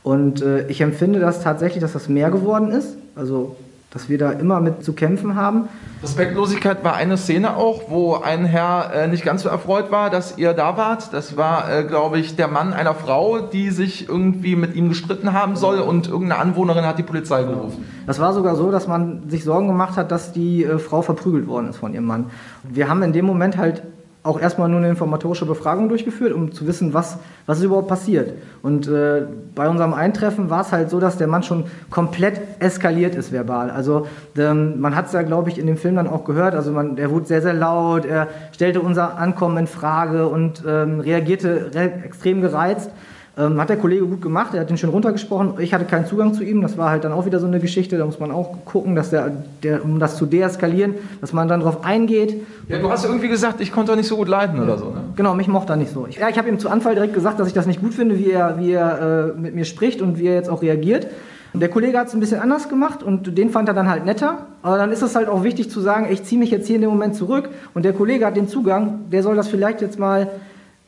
Und 0.03 0.41
äh, 0.41 0.67
ich 0.67 0.81
empfinde 0.81 1.19
das 1.19 1.41
tatsächlich, 1.41 1.81
dass 1.81 1.93
das 1.93 2.07
mehr 2.07 2.31
geworden 2.31 2.71
ist. 2.71 2.97
Also 3.15 3.55
dass 3.91 4.09
wir 4.09 4.17
da 4.17 4.31
immer 4.31 4.59
mit 4.59 4.83
zu 4.83 4.93
kämpfen 4.93 5.35
haben. 5.35 5.69
Respektlosigkeit 6.03 6.83
war 6.83 6.95
eine 6.95 7.17
Szene 7.17 7.55
auch, 7.55 7.89
wo 7.89 8.15
ein 8.15 8.45
Herr 8.45 8.93
äh, 8.93 9.07
nicht 9.07 9.23
ganz 9.23 9.43
so 9.43 9.49
erfreut 9.49 9.91
war, 9.91 10.09
dass 10.09 10.37
ihr 10.37 10.53
da 10.53 10.77
wart. 10.77 11.13
Das 11.13 11.37
war, 11.37 11.71
äh, 11.71 11.83
glaube 11.83 12.19
ich, 12.19 12.35
der 12.35 12.47
Mann 12.47 12.73
einer 12.73 12.93
Frau, 12.93 13.39
die 13.39 13.71
sich 13.71 14.09
irgendwie 14.09 14.55
mit 14.55 14.75
ihm 14.75 14.89
gestritten 14.89 15.33
haben 15.33 15.55
soll 15.55 15.79
und 15.79 16.07
irgendeine 16.07 16.41
Anwohnerin 16.41 16.85
hat 16.85 16.99
die 16.99 17.03
Polizei 17.03 17.43
gerufen. 17.43 17.85
Das 18.05 18.19
war 18.19 18.33
sogar 18.33 18.55
so, 18.55 18.71
dass 18.71 18.87
man 18.87 19.29
sich 19.29 19.43
Sorgen 19.43 19.67
gemacht 19.67 19.95
hat, 19.95 20.11
dass 20.11 20.33
die 20.33 20.63
äh, 20.63 20.79
Frau 20.79 21.01
verprügelt 21.01 21.47
worden 21.47 21.69
ist 21.69 21.77
von 21.77 21.93
ihrem 21.93 22.05
Mann. 22.05 22.25
Wir 22.63 22.89
haben 22.89 23.01
in 23.03 23.13
dem 23.13 23.25
Moment 23.25 23.57
halt 23.57 23.83
auch 24.27 24.39
erstmal 24.39 24.69
nur 24.69 24.79
eine 24.79 24.89
informatorische 24.89 25.45
Befragung 25.45 25.89
durchgeführt, 25.89 26.33
um 26.33 26.51
zu 26.51 26.67
wissen, 26.67 26.93
was, 26.93 27.17
was 27.45 27.59
ist 27.59 27.63
überhaupt 27.63 27.87
passiert. 27.87 28.33
Und 28.61 28.87
äh, 28.87 29.23
bei 29.55 29.67
unserem 29.67 29.93
Eintreffen 29.93 30.49
war 30.49 30.61
es 30.61 30.71
halt 30.71 30.89
so, 30.89 30.99
dass 30.99 31.17
der 31.17 31.27
Mann 31.27 31.43
schon 31.43 31.65
komplett 31.89 32.41
eskaliert 32.59 33.15
ist 33.15 33.31
verbal. 33.31 33.69
Also 33.69 34.07
ähm, 34.37 34.79
man 34.79 34.95
hat 34.95 35.07
es 35.07 35.13
ja, 35.13 35.21
glaube 35.23 35.49
ich, 35.49 35.57
in 35.57 35.67
dem 35.67 35.77
Film 35.77 35.95
dann 35.95 36.07
auch 36.07 36.25
gehört. 36.25 36.53
Also 36.53 36.71
man, 36.71 36.97
er 36.97 37.09
wurde 37.09 37.25
sehr, 37.25 37.41
sehr 37.41 37.53
laut, 37.53 38.05
er 38.05 38.27
stellte 38.51 38.81
unser 38.81 39.17
Ankommen 39.17 39.57
in 39.57 39.67
Frage 39.67 40.27
und 40.27 40.63
ähm, 40.67 40.99
reagierte 40.99 41.71
extrem 42.03 42.41
gereizt. 42.41 42.91
Ähm, 43.39 43.61
hat 43.61 43.69
der 43.69 43.77
Kollege 43.77 44.03
gut 44.07 44.21
gemacht, 44.21 44.55
er 44.55 44.61
hat 44.61 44.69
den 44.71 44.79
schön 44.79 44.89
runtergesprochen. 44.89 45.53
Ich 45.59 45.71
hatte 45.71 45.85
keinen 45.85 46.07
Zugang 46.07 46.33
zu 46.33 46.43
ihm, 46.43 46.61
das 46.61 46.75
war 46.75 46.89
halt 46.89 47.03
dann 47.03 47.11
auch 47.11 47.27
wieder 47.27 47.39
so 47.39 47.45
eine 47.45 47.59
Geschichte, 47.59 47.95
da 47.95 48.05
muss 48.05 48.19
man 48.19 48.31
auch 48.31 48.65
gucken, 48.65 48.95
dass 48.95 49.11
der, 49.11 49.31
der 49.61 49.85
um 49.85 49.99
das 49.99 50.17
zu 50.17 50.25
deeskalieren, 50.25 50.95
dass 51.21 51.33
man 51.33 51.47
dann 51.47 51.59
darauf 51.59 51.85
eingeht. 51.85 52.41
Ja, 52.67 52.79
du 52.79 52.89
hast 52.89 53.05
irgendwie 53.05 53.27
gesagt, 53.27 53.61
ich 53.61 53.71
konnte 53.71 53.91
doch 53.91 53.95
nicht 53.95 54.07
so 54.07 54.17
gut 54.17 54.27
leiden 54.27 54.59
oder 54.59 54.79
so, 54.79 54.85
ne? 54.85 55.01
Genau, 55.15 55.35
mich 55.35 55.47
mochte 55.47 55.73
er 55.73 55.75
nicht 55.75 55.91
so. 55.91 56.07
Ich, 56.09 56.17
ja, 56.17 56.29
ich 56.29 56.37
habe 56.39 56.49
ihm 56.49 56.57
zu 56.57 56.67
Anfall 56.67 56.95
direkt 56.95 57.13
gesagt, 57.13 57.39
dass 57.39 57.47
ich 57.47 57.53
das 57.53 57.67
nicht 57.67 57.79
gut 57.79 57.93
finde, 57.93 58.17
wie 58.17 58.31
er, 58.31 58.57
wie 58.59 58.71
er 58.71 59.33
äh, 59.35 59.39
mit 59.39 59.53
mir 59.53 59.65
spricht 59.65 60.01
und 60.01 60.17
wie 60.17 60.25
er 60.25 60.33
jetzt 60.33 60.49
auch 60.49 60.63
reagiert. 60.63 61.05
Der 61.53 61.69
Kollege 61.69 61.97
hat 61.97 62.07
es 62.07 62.13
ein 62.13 62.19
bisschen 62.19 62.41
anders 62.41 62.69
gemacht 62.69 63.03
und 63.03 63.37
den 63.37 63.49
fand 63.51 63.67
er 63.67 63.73
dann 63.73 63.89
halt 63.89 64.05
netter. 64.05 64.47
Aber 64.63 64.77
dann 64.77 64.91
ist 64.91 65.01
es 65.01 65.15
halt 65.15 65.29
auch 65.29 65.43
wichtig 65.43 65.69
zu 65.69 65.79
sagen, 65.79 66.07
ich 66.11 66.23
ziehe 66.23 66.39
mich 66.39 66.51
jetzt 66.51 66.67
hier 66.67 66.75
in 66.75 66.81
dem 66.81 66.91
Moment 66.91 67.15
zurück 67.15 67.49
und 67.73 67.83
der 67.85 67.93
Kollege 67.93 68.25
hat 68.25 68.35
den 68.35 68.47
Zugang, 68.47 69.05
der 69.11 69.23
soll 69.23 69.35
das 69.35 69.47
vielleicht 69.47 69.81
jetzt 69.81 69.97
mal 69.97 70.27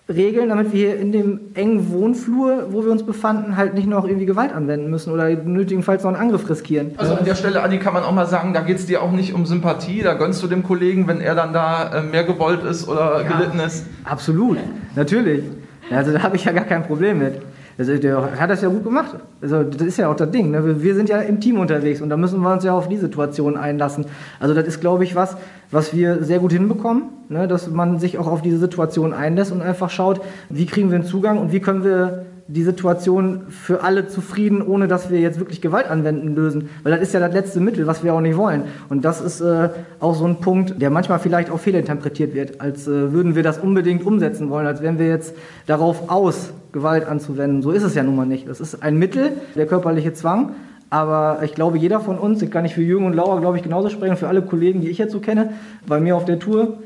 regeln, 0.10 0.50
damit 0.50 0.74
wir 0.74 0.80
hier 0.80 1.00
in 1.00 1.12
dem 1.12 1.40
engen 1.54 1.92
Wohnflur, 1.92 2.68
wo 2.72 2.84
wir 2.84 2.92
uns 2.92 3.04
befanden, 3.04 3.56
halt 3.56 3.76
nicht 3.76 3.88
noch 3.88 4.06
irgendwie 4.06 4.26
Gewalt 4.26 4.54
anwenden 4.54 4.90
müssen 4.90 5.14
oder 5.14 5.30
nötigenfalls 5.30 6.04
noch 6.04 6.12
einen 6.12 6.20
Angriff 6.20 6.50
riskieren. 6.50 6.92
Also 6.98 7.14
an 7.14 7.26
der 7.26 7.36
Stelle, 7.36 7.62
Adi, 7.62 7.78
kann 7.78 7.94
man 7.94 8.04
auch 8.04 8.12
mal 8.12 8.26
sagen, 8.26 8.54
da 8.54 8.62
geht 8.62 8.78
es 8.78 8.86
dir 8.88 9.04
auch 9.04 9.12
nicht 9.12 9.34
um 9.34 9.46
Sympathie, 9.46 10.02
da 10.02 10.16
gönnst 10.16 10.42
du 10.42 10.48
dem 10.48 10.64
Kollegen, 10.64 11.08
wenn 11.08 11.22
er 11.22 11.36
dann 11.36 11.54
da 11.54 12.00
äh, 12.00 12.02
mehr 12.02 12.24
gewollt 12.24 12.64
ist 12.64 12.88
oder 12.88 13.22
ja, 13.22 13.28
gelitten 13.28 13.60
ist. 13.60 13.86
Absolut, 14.04 14.58
natürlich. 14.96 15.44
Also 15.92 16.12
da 16.12 16.24
habe 16.24 16.36
ich 16.36 16.46
ja 16.46 16.52
gar 16.52 16.66
kein 16.66 16.84
Problem 16.84 17.20
mit. 17.20 17.42
Also 17.80 17.96
der 17.96 18.38
hat 18.38 18.50
das 18.50 18.62
ja 18.62 18.68
gut 18.68 18.84
gemacht. 18.84 19.16
Also 19.42 19.64
das 19.64 19.82
ist 19.82 19.98
ja 19.98 20.12
auch 20.12 20.16
das 20.16 20.30
Ding. 20.32 20.52
Ne? 20.52 20.84
Wir 20.84 20.96
sind 20.96 21.08
ja 21.08 21.20
im 21.20 21.40
Team 21.40 21.58
unterwegs 21.58 22.02
und 22.02 22.10
da 22.10 22.18
müssen 22.18 22.42
wir 22.42 22.52
uns 22.52 22.66
ja 22.66 22.74
auf 22.74 22.90
die 22.90 22.98
Situation 22.98 23.56
einlassen. 23.56 24.06
Also 24.38 24.54
das 24.54 24.68
ist, 24.68 24.82
glaube 24.82 25.06
ich, 25.06 25.16
was, 25.16 25.38
was 25.72 25.94
wir 25.94 26.22
sehr 26.22 26.40
gut 26.40 26.52
hinbekommen, 26.52 27.04
ne? 27.30 27.48
dass 27.48 27.70
man 27.70 27.98
sich 27.98 28.18
auch 28.18 28.28
auf 28.28 28.42
diese 28.42 28.58
Situation 28.58 29.14
einlässt 29.14 29.54
und 29.54 29.62
einfach 29.62 29.90
schaut, 29.90 30.20
wie 30.50 30.66
kriegen 30.66 30.90
wir 30.90 30.96
einen 30.96 31.06
Zugang 31.06 31.38
und 31.38 31.54
wie 31.54 31.62
können 31.62 31.86
wir 31.86 32.26
die 32.48 32.64
Situation 32.64 33.44
für 33.48 33.82
alle 33.84 34.08
zufrieden, 34.08 34.62
ohne 34.62 34.90
dass 34.90 35.10
wir 35.10 35.22
jetzt 35.22 35.40
wirklich 35.40 35.62
Gewalt 35.62 35.88
anwenden, 35.88 36.36
lösen. 36.36 36.70
Weil 36.84 36.92
das 36.92 37.02
ist 37.02 37.14
ja 37.14 37.22
das 37.22 37.32
letzte 37.32 37.62
Mittel, 37.62 37.88
was 37.88 38.04
wir 38.04 38.14
auch 38.14 38.22
nicht 38.22 38.36
wollen. 38.36 38.64
Und 38.90 39.06
das 39.06 39.22
ist 39.22 39.40
äh, 39.40 39.70
auch 40.02 40.16
so 40.16 40.26
ein 40.26 40.42
Punkt, 40.42 40.82
der 40.82 40.90
manchmal 40.90 41.20
vielleicht 41.20 41.50
auch 41.50 41.60
fehlinterpretiert 41.60 42.34
wird, 42.34 42.60
als 42.60 42.88
äh, 42.88 43.14
würden 43.14 43.36
wir 43.36 43.44
das 43.44 43.60
unbedingt 43.60 44.06
umsetzen 44.06 44.50
wollen, 44.50 44.68
als 44.68 44.82
wären 44.82 45.00
wir 45.00 45.08
jetzt 45.08 45.34
darauf 45.68 46.10
aus, 46.10 46.52
Gewalt 46.72 47.08
anzuwenden. 47.08 47.62
So 47.62 47.72
ist 47.72 47.84
es 47.84 47.96
ja 47.96 48.04
nun 48.04 48.16
mal 48.16 48.26
nicht. 48.26 48.48
Das 48.48 48.60
ist 48.60 48.84
ein 48.84 48.98
Mittel, 48.98 49.34
der 49.56 49.66
körperliche 49.66 50.14
Zwang. 50.14 50.52
Aber 50.90 51.40
ich 51.44 51.54
glaube, 51.54 51.78
jeder 51.78 52.00
von 52.00 52.18
uns, 52.18 52.42
ich 52.42 52.50
kann 52.50 52.64
nicht 52.64 52.74
für 52.74 52.82
Jürgen 52.82 53.06
und 53.06 53.14
Laura, 53.14 53.40
glaube 53.40 53.58
ich, 53.58 53.64
genauso 53.64 53.90
sprechen, 53.90 54.18
für 54.18 54.28
alle 54.28 54.42
Kollegen, 54.42 54.82
die 54.82 54.90
ich 54.90 54.98
jetzt 54.98 55.12
so 55.12 55.20
kenne, 55.20 55.54
bei 55.86 56.00
mir 56.00 56.16
auf 56.16 56.26
der 56.26 56.40
Tour, 56.40 56.80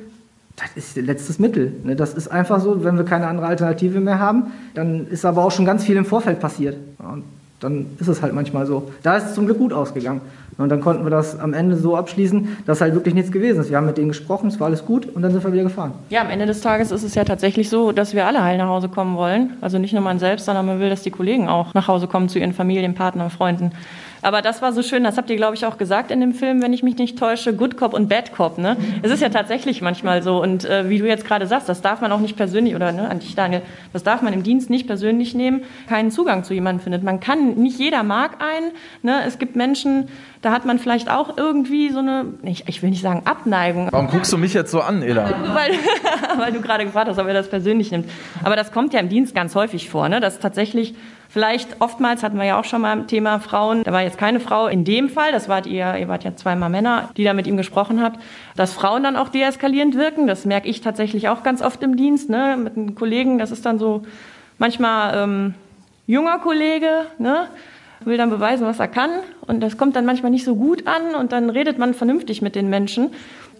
das 0.57 0.69
ist 0.75 0.97
letztes 0.97 1.39
Mittel. 1.39 1.73
Ne? 1.83 1.95
Das 1.95 2.13
ist 2.13 2.27
einfach 2.27 2.59
so, 2.59 2.83
wenn 2.83 2.97
wir 2.97 3.05
keine 3.05 3.27
andere 3.27 3.47
Alternative 3.47 3.99
mehr 3.99 4.19
haben, 4.19 4.51
dann 4.73 5.07
ist 5.07 5.25
aber 5.25 5.43
auch 5.43 5.51
schon 5.51 5.65
ganz 5.65 5.83
viel 5.83 5.95
im 5.95 6.05
Vorfeld 6.05 6.39
passiert. 6.39 6.77
Und 6.99 7.23
dann 7.63 7.85
ist 7.99 8.07
es 8.07 8.21
halt 8.21 8.33
manchmal 8.33 8.65
so. 8.65 8.91
Da 9.01 9.17
ist 9.17 9.27
es 9.27 9.33
zum 9.35 9.45
Glück 9.45 9.57
gut 9.57 9.73
ausgegangen. 9.73 10.21
Und 10.57 10.69
dann 10.69 10.81
konnten 10.81 11.03
wir 11.03 11.09
das 11.09 11.39
am 11.39 11.53
Ende 11.53 11.75
so 11.75 11.95
abschließen, 11.95 12.57
dass 12.65 12.81
halt 12.81 12.93
wirklich 12.93 13.15
nichts 13.15 13.31
gewesen 13.31 13.61
ist. 13.61 13.69
Wir 13.69 13.77
haben 13.77 13.87
mit 13.87 13.97
denen 13.97 14.09
gesprochen, 14.09 14.47
es 14.47 14.59
war 14.59 14.67
alles 14.67 14.85
gut 14.85 15.07
und 15.07 15.21
dann 15.21 15.31
sind 15.31 15.43
wir 15.43 15.51
wieder 15.51 15.63
gefahren. 15.63 15.93
Ja, 16.09 16.21
am 16.21 16.29
Ende 16.29 16.45
des 16.45 16.61
Tages 16.61 16.91
ist 16.91 17.03
es 17.03 17.15
ja 17.15 17.23
tatsächlich 17.23 17.69
so, 17.69 17.91
dass 17.91 18.13
wir 18.13 18.27
alle 18.27 18.43
heil 18.43 18.57
nach 18.57 18.67
Hause 18.67 18.87
kommen 18.89 19.17
wollen. 19.17 19.53
Also 19.61 19.79
nicht 19.79 19.93
nur 19.93 20.01
man 20.01 20.19
selbst, 20.19 20.45
sondern 20.45 20.65
man 20.65 20.79
will, 20.79 20.89
dass 20.89 21.01
die 21.01 21.11
Kollegen 21.11 21.47
auch 21.47 21.73
nach 21.73 21.87
Hause 21.87 22.07
kommen 22.07 22.29
zu 22.29 22.37
ihren 22.37 22.53
Familien, 22.53 22.93
Partnern, 22.93 23.29
Freunden. 23.29 23.71
Aber 24.23 24.41
das 24.41 24.61
war 24.61 24.71
so 24.73 24.81
schön, 24.81 25.03
das 25.03 25.17
habt 25.17 25.29
ihr, 25.29 25.35
glaube 25.35 25.55
ich, 25.55 25.65
auch 25.65 25.77
gesagt 25.77 26.09
in 26.09 26.19
dem 26.21 26.33
Film, 26.33 26.61
wenn 26.61 26.73
ich 26.73 26.81
mich 26.81 26.97
nicht 26.97 27.19
täusche, 27.19 27.53
Good 27.53 27.77
Cop 27.77 27.93
und 27.93 28.07
Bad 28.07 28.33
Cop. 28.33 28.57
Ne? 28.57 28.77
Es 29.01 29.11
ist 29.11 29.21
ja 29.21 29.29
tatsächlich 29.29 29.81
manchmal 29.81 30.23
so. 30.23 30.41
Und 30.41 30.65
äh, 30.65 30.89
wie 30.89 30.97
du 30.99 31.07
jetzt 31.07 31.25
gerade 31.25 31.45
sagst, 31.45 31.69
das 31.69 31.81
darf 31.81 32.01
man 32.01 32.11
auch 32.11 32.19
nicht 32.19 32.37
persönlich, 32.37 32.75
oder 32.75 32.91
ne, 32.91 33.09
an 33.09 33.19
dich, 33.19 33.35
Daniel, 33.35 33.61
das 33.91 34.03
darf 34.03 34.21
man 34.21 34.33
im 34.33 34.43
Dienst 34.43 34.69
nicht 34.69 34.87
persönlich 34.87 35.35
nehmen, 35.35 35.63
keinen 35.87 36.09
Zugang 36.09 36.43
zu 36.43 36.53
jemandem 36.53 36.81
findet. 36.81 37.03
Man 37.03 37.19
kann, 37.19 37.55
nicht 37.55 37.77
jeder 37.77 38.03
mag 38.03 38.41
einen. 38.41 38.71
Ne? 39.01 39.21
Es 39.27 39.39
gibt 39.39 39.55
Menschen, 39.55 40.07
da 40.41 40.51
hat 40.51 40.65
man 40.65 40.79
vielleicht 40.79 41.09
auch 41.09 41.37
irgendwie 41.37 41.89
so 41.89 41.99
eine, 41.99 42.25
ich, 42.43 42.67
ich 42.67 42.81
will 42.81 42.89
nicht 42.89 43.01
sagen 43.01 43.23
Abneigung. 43.25 43.89
Warum 43.91 44.07
guckst 44.07 44.31
du 44.31 44.37
mich 44.37 44.53
jetzt 44.53 44.71
so 44.71 44.81
an, 44.81 45.01
Ela? 45.01 45.29
weil, 45.53 45.73
weil 46.37 46.51
du 46.53 46.61
gerade 46.61 46.85
gefragt 46.85 47.09
hast, 47.09 47.19
ob 47.19 47.27
er 47.27 47.33
das 47.33 47.49
persönlich 47.49 47.91
nimmt. 47.91 48.09
Aber 48.43 48.55
das 48.55 48.71
kommt 48.71 48.93
ja 48.93 48.99
im 48.99 49.09
Dienst 49.09 49.35
ganz 49.35 49.55
häufig 49.55 49.89
vor, 49.89 50.07
ne? 50.09 50.19
dass 50.19 50.39
tatsächlich 50.39 50.95
Vielleicht 51.33 51.81
oftmals 51.81 52.21
hatten 52.21 52.37
wir 52.37 52.45
ja 52.45 52.59
auch 52.59 52.63
schon 52.63 52.81
mal 52.81 52.93
im 52.93 53.07
Thema 53.07 53.39
Frauen, 53.39 53.81
da 53.81 53.91
war 53.91 54.03
jetzt 54.03 54.19
keine 54.19 54.39
Frau 54.39 54.67
in 54.67 54.85
dem 54.85 55.09
Fall, 55.09 55.31
das 55.31 55.49
wart 55.49 55.65
ihr, 55.65 55.97
ihr 55.97 56.07
wart 56.07 56.23
ja 56.23 56.35
zweimal 56.35 56.69
Männer, 56.69 57.09
die 57.17 57.23
da 57.23 57.33
mit 57.33 57.47
ihm 57.47 57.57
gesprochen 57.57 58.03
habt, 58.03 58.19
dass 58.55 58.71
Frauen 58.71 59.01
dann 59.01 59.15
auch 59.15 59.29
deeskalierend 59.29 59.97
wirken. 59.97 60.27
Das 60.27 60.45
merke 60.45 60.67
ich 60.69 60.81
tatsächlich 60.81 61.29
auch 61.29 61.41
ganz 61.41 61.63
oft 61.63 61.81
im 61.81 61.97
Dienst, 61.97 62.29
ne, 62.29 62.55
mit 62.55 62.75
den 62.75 62.93
Kollegen. 62.93 63.39
Das 63.39 63.49
ist 63.49 63.65
dann 63.65 63.79
so 63.79 64.03
manchmal 64.59 65.23
ähm, 65.23 65.53
junger 66.05 66.37
Kollege, 66.37 67.07
ne, 67.17 67.47
will 68.05 68.17
dann 68.17 68.29
beweisen, 68.29 68.67
was 68.67 68.79
er 68.79 68.87
kann. 68.87 69.09
Und 69.47 69.61
das 69.61 69.75
kommt 69.75 69.95
dann 69.95 70.05
manchmal 70.05 70.29
nicht 70.29 70.45
so 70.45 70.55
gut 70.55 70.85
an 70.85 71.15
und 71.15 71.31
dann 71.31 71.49
redet 71.49 71.79
man 71.79 71.95
vernünftig 71.95 72.43
mit 72.43 72.53
den 72.53 72.69
Menschen. 72.69 73.09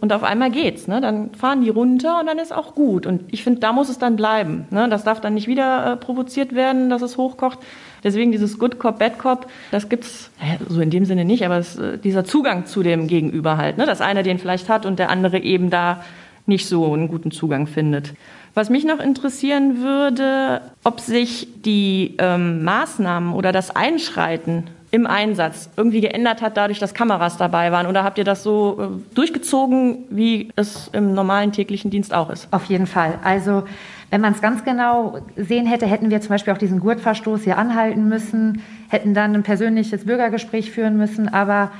Und 0.01 0.11
auf 0.11 0.23
einmal 0.23 0.51
geht's, 0.51 0.87
ne? 0.87 0.99
Dann 1.01 1.33
fahren 1.33 1.61
die 1.61 1.69
runter 1.69 2.19
und 2.19 2.25
dann 2.25 2.39
ist 2.39 2.53
auch 2.53 2.75
gut. 2.75 3.05
Und 3.05 3.23
ich 3.31 3.43
finde, 3.43 3.59
da 3.61 3.71
muss 3.71 3.89
es 3.89 3.99
dann 3.99 4.15
bleiben. 4.15 4.65
Ne? 4.69 4.89
Das 4.89 5.03
darf 5.03 5.21
dann 5.21 5.33
nicht 5.33 5.47
wieder 5.47 5.93
äh, 5.93 5.95
provoziert 5.97 6.53
werden, 6.53 6.89
dass 6.89 7.01
es 7.01 7.17
hochkocht. 7.17 7.59
Deswegen 8.03 8.31
dieses 8.31 8.59
Good 8.59 8.79
Cop, 8.79 8.99
Bad 8.99 9.17
Cop, 9.17 9.47
das 9.71 9.87
gibt's 9.87 10.29
äh, 10.41 10.57
so 10.67 10.81
in 10.81 10.89
dem 10.89 11.05
Sinne 11.05 11.23
nicht, 11.23 11.45
aber 11.45 11.57
es, 11.57 11.77
äh, 11.77 11.97
dieser 11.97 12.25
Zugang 12.25 12.65
zu 12.65 12.83
dem 12.83 13.07
Gegenüber 13.07 13.57
halt, 13.57 13.77
ne? 13.77 13.85
dass 13.85 14.01
einer 14.01 14.23
den 14.23 14.39
vielleicht 14.39 14.67
hat 14.67 14.85
und 14.85 14.99
der 14.99 15.09
andere 15.09 15.39
eben 15.39 15.69
da 15.69 16.03
nicht 16.45 16.67
so 16.67 16.93
einen 16.93 17.07
guten 17.07 17.31
Zugang 17.31 17.67
findet. 17.67 18.13
Was 18.55 18.69
mich 18.69 18.83
noch 18.83 18.99
interessieren 18.99 19.81
würde, 19.81 20.61
ob 20.83 20.99
sich 20.99 21.47
die 21.63 22.15
ähm, 22.19 22.63
Maßnahmen 22.63 23.33
oder 23.33 23.51
das 23.51 23.75
Einschreiten 23.75 24.65
im 24.93 25.07
Einsatz 25.07 25.71
irgendwie 25.75 26.01
geändert 26.01 26.43
hat, 26.43 26.55
dadurch, 26.55 26.77
dass 26.77 26.93
Kameras 26.93 27.35
dabei 27.37 27.71
waren? 27.71 27.87
Oder 27.87 28.03
habt 28.03 28.19
ihr 28.19 28.23
das 28.23 28.43
so 28.43 28.77
äh, 28.79 29.15
durchgezogen, 29.15 30.05
wie 30.11 30.49
es 30.55 30.87
im 30.93 31.15
normalen 31.15 31.51
täglichen 31.51 31.89
Dienst 31.89 32.13
auch 32.13 32.29
ist? 32.29 32.47
Auf 32.51 32.65
jeden 32.65 32.85
Fall. 32.85 33.17
Also 33.23 33.63
wenn 34.11 34.21
man 34.21 34.33
es 34.33 34.41
ganz 34.41 34.63
genau 34.63 35.17
sehen 35.35 35.65
hätte, 35.65 35.87
hätten 35.87 36.11
wir 36.11 36.21
zum 36.21 36.29
Beispiel 36.29 36.53
auch 36.53 36.59
diesen 36.59 36.79
Gurtverstoß 36.79 37.41
hier 37.41 37.57
anhalten 37.57 38.07
müssen, 38.07 38.61
hätten 38.87 39.15
dann 39.15 39.33
ein 39.33 39.41
persönliches 39.41 40.05
Bürgergespräch 40.05 40.69
führen 40.69 40.95
müssen. 40.95 41.27
Aber 41.27 41.71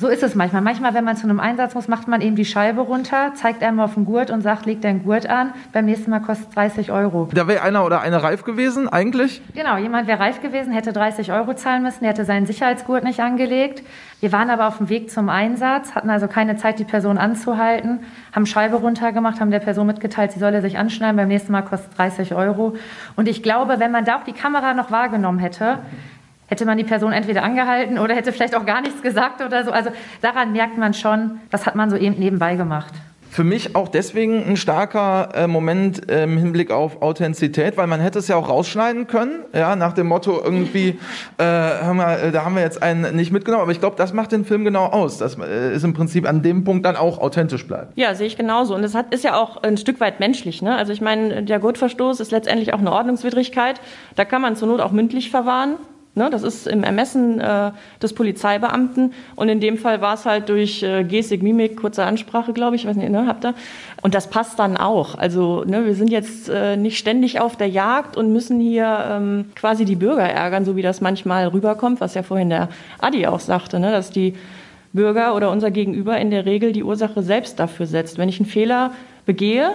so 0.00 0.08
ist 0.08 0.22
es 0.22 0.34
manchmal. 0.34 0.62
Manchmal, 0.62 0.94
wenn 0.94 1.04
man 1.04 1.18
zu 1.18 1.24
einem 1.24 1.40
Einsatz 1.40 1.74
muss, 1.74 1.86
macht 1.86 2.08
man 2.08 2.22
eben 2.22 2.34
die 2.34 2.46
Scheibe 2.46 2.80
runter, 2.80 3.32
zeigt 3.34 3.62
einmal 3.62 3.84
auf 3.84 3.94
den 3.94 4.06
Gurt 4.06 4.30
und 4.30 4.40
sagt, 4.40 4.64
leg 4.64 4.80
deinen 4.80 5.02
Gurt 5.02 5.28
an. 5.28 5.52
Beim 5.74 5.84
nächsten 5.84 6.10
Mal 6.10 6.20
kostet 6.20 6.48
es 6.48 6.54
30 6.54 6.90
Euro. 6.90 7.28
Da 7.34 7.46
wäre 7.46 7.62
einer 7.62 7.84
oder 7.84 8.00
eine 8.00 8.22
reif 8.22 8.42
gewesen, 8.42 8.88
eigentlich? 8.88 9.42
Genau, 9.54 9.76
jemand 9.76 10.08
wäre 10.08 10.18
reif 10.18 10.40
gewesen, 10.40 10.72
hätte 10.72 10.94
30 10.94 11.32
Euro 11.32 11.52
zahlen 11.52 11.82
müssen, 11.82 12.00
der 12.00 12.10
hätte 12.10 12.24
seinen 12.24 12.46
Sicherheitsgurt 12.46 13.04
nicht 13.04 13.20
angelegt. 13.20 13.82
Wir 14.20 14.32
waren 14.32 14.48
aber 14.48 14.68
auf 14.68 14.78
dem 14.78 14.88
Weg 14.88 15.10
zum 15.10 15.28
Einsatz, 15.28 15.94
hatten 15.94 16.08
also 16.08 16.28
keine 16.28 16.56
Zeit, 16.56 16.78
die 16.78 16.84
Person 16.84 17.18
anzuhalten, 17.18 18.00
haben 18.34 18.46
Scheibe 18.46 18.76
runtergemacht, 18.76 19.38
haben 19.38 19.50
der 19.50 19.58
Person 19.58 19.86
mitgeteilt, 19.86 20.32
sie 20.32 20.40
solle 20.40 20.62
sich 20.62 20.78
anschneiden, 20.78 21.16
beim 21.16 21.28
nächsten 21.28 21.52
Mal 21.52 21.60
kostet 21.60 21.98
30 21.98 22.34
Euro. 22.34 22.74
Und 23.16 23.28
ich 23.28 23.42
glaube, 23.42 23.80
wenn 23.80 23.90
man 23.90 24.06
da 24.06 24.16
auch 24.16 24.24
die 24.24 24.32
Kamera 24.32 24.72
noch 24.72 24.90
wahrgenommen 24.90 25.40
hätte, 25.40 25.80
hätte 26.50 26.66
man 26.66 26.76
die 26.76 26.84
Person 26.84 27.12
entweder 27.12 27.42
angehalten 27.42 27.98
oder 27.98 28.14
hätte 28.14 28.32
vielleicht 28.32 28.54
auch 28.54 28.66
gar 28.66 28.82
nichts 28.82 29.00
gesagt 29.00 29.40
oder 29.40 29.64
so. 29.64 29.70
Also 29.70 29.90
daran 30.20 30.52
merkt 30.52 30.76
man 30.76 30.92
schon, 30.92 31.40
das 31.50 31.64
hat 31.64 31.76
man 31.76 31.88
so 31.88 31.96
eben 31.96 32.18
nebenbei 32.18 32.56
gemacht. 32.56 32.92
Für 33.30 33.44
mich 33.44 33.76
auch 33.76 33.86
deswegen 33.86 34.44
ein 34.44 34.56
starker 34.56 35.28
äh, 35.34 35.46
Moment 35.46 36.10
äh, 36.10 36.24
im 36.24 36.36
Hinblick 36.36 36.72
auf 36.72 37.00
Authentizität, 37.00 37.76
weil 37.76 37.86
man 37.86 38.00
hätte 38.00 38.18
es 38.18 38.26
ja 38.26 38.34
auch 38.34 38.48
rausschneiden 38.48 39.06
können, 39.06 39.44
ja, 39.54 39.76
nach 39.76 39.92
dem 39.92 40.08
Motto 40.08 40.40
irgendwie, 40.42 40.98
äh, 41.38 41.44
hör 41.44 41.94
mal, 41.94 42.18
äh, 42.18 42.32
da 42.32 42.44
haben 42.44 42.56
wir 42.56 42.62
jetzt 42.62 42.82
einen 42.82 43.14
nicht 43.14 43.30
mitgenommen, 43.30 43.62
aber 43.62 43.70
ich 43.70 43.78
glaube, 43.78 43.94
das 43.94 44.12
macht 44.12 44.32
den 44.32 44.44
Film 44.44 44.64
genau 44.64 44.86
aus, 44.86 45.18
dass 45.18 45.38
äh, 45.38 45.44
es 45.44 45.84
im 45.84 45.94
Prinzip 45.94 46.28
an 46.28 46.42
dem 46.42 46.64
Punkt 46.64 46.84
dann 46.84 46.96
auch 46.96 47.18
authentisch 47.18 47.68
bleibt. 47.68 47.96
Ja, 47.96 48.16
sehe 48.16 48.26
ich 48.26 48.36
genauso. 48.36 48.74
Und 48.74 48.82
es 48.82 48.96
hat, 48.96 49.14
ist 49.14 49.22
ja 49.22 49.40
auch 49.40 49.62
ein 49.62 49.76
Stück 49.76 50.00
weit 50.00 50.18
menschlich. 50.18 50.60
Ne? 50.60 50.74
Also 50.74 50.92
ich 50.92 51.00
meine, 51.00 51.44
der 51.44 51.60
Gurtverstoß 51.60 52.18
ist 52.18 52.32
letztendlich 52.32 52.74
auch 52.74 52.80
eine 52.80 52.90
Ordnungswidrigkeit. 52.90 53.80
Da 54.16 54.24
kann 54.24 54.42
man 54.42 54.56
zur 54.56 54.66
Not 54.66 54.80
auch 54.80 54.90
mündlich 54.90 55.30
verwahren. 55.30 55.76
Ne, 56.16 56.28
das 56.28 56.42
ist 56.42 56.66
im 56.66 56.82
Ermessen 56.82 57.38
äh, 57.38 57.70
des 58.02 58.14
Polizeibeamten 58.14 59.12
und 59.36 59.48
in 59.48 59.60
dem 59.60 59.78
Fall 59.78 60.00
war 60.00 60.14
es 60.14 60.26
halt 60.26 60.48
durch 60.48 60.82
äh, 60.82 61.04
Gestik, 61.04 61.40
Mimik, 61.40 61.76
kurze 61.76 62.02
Ansprache, 62.02 62.52
glaube 62.52 62.74
ich, 62.74 62.84
weiß 62.84 62.96
nicht, 62.96 63.10
ne, 63.10 63.28
habt 63.28 63.44
ihr? 63.44 63.54
Und 64.02 64.12
das 64.12 64.28
passt 64.28 64.58
dann 64.58 64.76
auch. 64.76 65.16
Also 65.16 65.62
ne, 65.64 65.86
wir 65.86 65.94
sind 65.94 66.10
jetzt 66.10 66.48
äh, 66.48 66.76
nicht 66.76 66.98
ständig 66.98 67.40
auf 67.40 67.56
der 67.56 67.68
Jagd 67.68 68.16
und 68.16 68.32
müssen 68.32 68.58
hier 68.58 69.04
ähm, 69.08 69.52
quasi 69.54 69.84
die 69.84 69.94
Bürger 69.94 70.28
ärgern, 70.28 70.64
so 70.64 70.74
wie 70.74 70.82
das 70.82 71.00
manchmal 71.00 71.46
rüberkommt, 71.46 72.00
was 72.00 72.14
ja 72.14 72.24
vorhin 72.24 72.50
der 72.50 72.70
Adi 72.98 73.28
auch 73.28 73.38
sagte, 73.38 73.78
ne, 73.78 73.92
dass 73.92 74.10
die 74.10 74.34
Bürger 74.92 75.36
oder 75.36 75.52
unser 75.52 75.70
Gegenüber 75.70 76.18
in 76.18 76.32
der 76.32 76.44
Regel 76.44 76.72
die 76.72 76.82
Ursache 76.82 77.22
selbst 77.22 77.60
dafür 77.60 77.86
setzt. 77.86 78.18
Wenn 78.18 78.28
ich 78.28 78.40
einen 78.40 78.48
Fehler 78.48 78.90
begehe, 79.26 79.74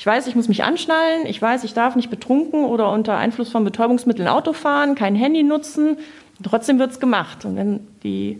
ich 0.00 0.06
weiß, 0.06 0.28
ich 0.28 0.34
muss 0.34 0.48
mich 0.48 0.64
anschnallen. 0.64 1.26
Ich 1.26 1.42
weiß, 1.42 1.62
ich 1.62 1.74
darf 1.74 1.94
nicht 1.94 2.08
betrunken 2.08 2.64
oder 2.64 2.90
unter 2.90 3.18
Einfluss 3.18 3.50
von 3.50 3.64
Betäubungsmitteln 3.64 4.28
Auto 4.28 4.54
fahren, 4.54 4.94
kein 4.94 5.14
Handy 5.14 5.42
nutzen. 5.42 5.98
Trotzdem 6.42 6.78
wird 6.78 6.92
es 6.92 7.00
gemacht. 7.00 7.44
Und 7.44 7.56
wenn 7.56 7.80
die 8.02 8.38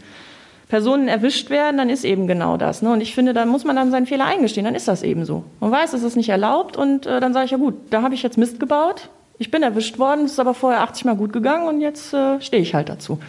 Personen 0.68 1.06
erwischt 1.06 1.50
werden, 1.50 1.76
dann 1.76 1.90
ist 1.90 2.06
eben 2.06 2.26
genau 2.26 2.56
das. 2.56 2.80
Ne? 2.80 2.90
Und 2.90 3.02
ich 3.02 3.14
finde, 3.14 3.34
da 3.34 3.44
muss 3.44 3.64
man 3.64 3.76
dann 3.76 3.90
seinen 3.90 4.06
Fehler 4.06 4.24
eingestehen. 4.24 4.64
Dann 4.64 4.74
ist 4.74 4.88
das 4.88 5.02
eben 5.02 5.26
so. 5.26 5.44
Man 5.60 5.70
weiß, 5.70 5.92
es 5.92 6.02
ist 6.02 6.16
nicht 6.16 6.30
erlaubt. 6.30 6.78
Und 6.78 7.04
äh, 7.04 7.20
dann 7.20 7.34
sage 7.34 7.44
ich, 7.44 7.50
ja 7.50 7.58
gut, 7.58 7.74
da 7.90 8.00
habe 8.00 8.14
ich 8.14 8.22
jetzt 8.22 8.38
Mist 8.38 8.58
gebaut. 8.58 9.10
Ich 9.36 9.50
bin 9.50 9.62
erwischt 9.62 9.98
worden. 9.98 10.24
Es 10.24 10.32
ist 10.32 10.40
aber 10.40 10.54
vorher 10.54 10.80
80 10.80 11.04
Mal 11.04 11.16
gut 11.16 11.34
gegangen. 11.34 11.68
Und 11.68 11.82
jetzt 11.82 12.14
äh, 12.14 12.40
stehe 12.40 12.62
ich 12.62 12.74
halt 12.74 12.88
dazu. 12.88 13.20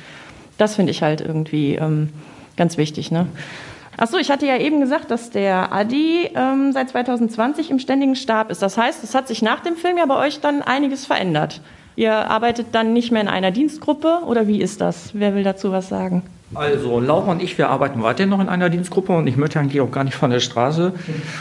Das 0.57 0.75
finde 0.75 0.91
ich 0.91 1.03
halt 1.03 1.19
irgendwie 1.19 1.75
ähm, 1.75 2.11
ganz 2.55 2.77
wichtig. 2.77 3.11
Ne? 3.11 3.27
Achso, 3.97 4.17
ich 4.17 4.31
hatte 4.31 4.45
ja 4.45 4.57
eben 4.57 4.79
gesagt, 4.79 5.11
dass 5.11 5.29
der 5.29 5.73
Adi 5.73 6.29
ähm, 6.33 6.71
seit 6.71 6.89
2020 6.89 7.69
im 7.69 7.79
ständigen 7.79 8.15
Stab 8.15 8.49
ist. 8.49 8.61
Das 8.61 8.77
heißt, 8.77 9.03
es 9.03 9.13
hat 9.15 9.27
sich 9.27 9.41
nach 9.41 9.59
dem 9.59 9.75
Film 9.75 9.97
ja 9.97 10.05
bei 10.05 10.15
euch 10.15 10.39
dann 10.39 10.61
einiges 10.61 11.05
verändert. 11.05 11.61
Ihr 11.95 12.13
arbeitet 12.13 12.67
dann 12.71 12.93
nicht 12.93 13.11
mehr 13.11 13.21
in 13.21 13.27
einer 13.27 13.51
Dienstgruppe 13.51 14.21
oder 14.25 14.47
wie 14.47 14.61
ist 14.61 14.81
das? 14.81 15.11
Wer 15.13 15.35
will 15.35 15.43
dazu 15.43 15.71
was 15.71 15.89
sagen? 15.89 16.23
Also 16.53 16.99
Laura 16.99 17.31
und 17.31 17.41
ich, 17.41 17.57
wir 17.57 17.69
arbeiten 17.69 18.03
weiterhin 18.03 18.29
noch 18.29 18.41
in 18.41 18.49
einer 18.49 18.69
Dienstgruppe 18.69 19.13
und 19.13 19.25
ich 19.27 19.37
möchte 19.37 19.59
eigentlich 19.59 19.79
auch 19.79 19.91
gar 19.91 20.03
nicht 20.03 20.15
von 20.15 20.31
der 20.31 20.41
Straße. 20.41 20.93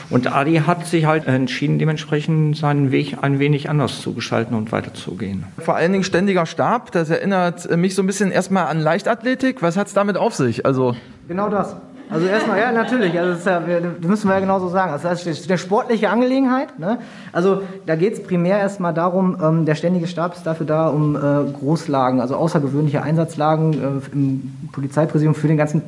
Und 0.08 0.32
Adi 0.32 0.62
hat 0.66 0.86
sich 0.86 1.04
halt 1.04 1.26
entschieden, 1.26 1.80
dementsprechend 1.80 2.56
seinen 2.56 2.92
Weg 2.92 3.16
ein 3.20 3.40
wenig 3.40 3.68
anders 3.68 4.00
zu 4.00 4.12
gestalten 4.14 4.54
und 4.54 4.70
weiterzugehen. 4.70 5.44
Vor 5.58 5.74
allen 5.74 5.90
Dingen 5.90 6.04
ständiger 6.04 6.46
Stab, 6.46 6.92
das 6.92 7.10
erinnert 7.10 7.76
mich 7.76 7.96
so 7.96 8.02
ein 8.02 8.06
bisschen 8.06 8.30
erstmal 8.30 8.66
an 8.66 8.78
Leichtathletik. 8.78 9.62
Was 9.62 9.76
hat 9.76 9.88
es 9.88 9.94
damit 9.94 10.16
auf 10.16 10.34
sich? 10.34 10.64
Also 10.64 10.94
Genau 11.30 11.48
das. 11.48 11.76
Also 12.10 12.26
erstmal, 12.26 12.58
ja, 12.58 12.72
natürlich. 12.72 13.18
Also 13.18 13.34
das, 13.34 13.44
ja, 13.44 13.60
das 13.60 14.08
müssen 14.08 14.28
wir 14.28 14.34
ja 14.34 14.40
genauso 14.40 14.68
sagen. 14.68 14.92
Also 14.92 15.08
das 15.08 15.24
ist 15.26 15.48
eine 15.48 15.58
sportliche 15.58 16.10
Angelegenheit. 16.10 16.78
Ne? 16.78 16.98
Also 17.32 17.62
da 17.86 17.94
geht 17.94 18.14
es 18.14 18.22
primär 18.22 18.58
erstmal 18.58 18.92
darum, 18.92 19.36
ähm, 19.40 19.64
der 19.64 19.76
ständige 19.76 20.08
Stab 20.08 20.34
ist 20.34 20.44
dafür 20.44 20.66
da, 20.66 20.88
um 20.88 21.14
äh, 21.14 21.52
Großlagen, 21.52 22.20
also 22.20 22.34
außergewöhnliche 22.34 23.02
Einsatzlagen 23.02 23.74
äh, 23.74 24.12
im 24.12 24.52
Polizeipräsidium 24.72 25.36
für 25.36 25.46
den 25.46 25.56
ganzen 25.56 25.82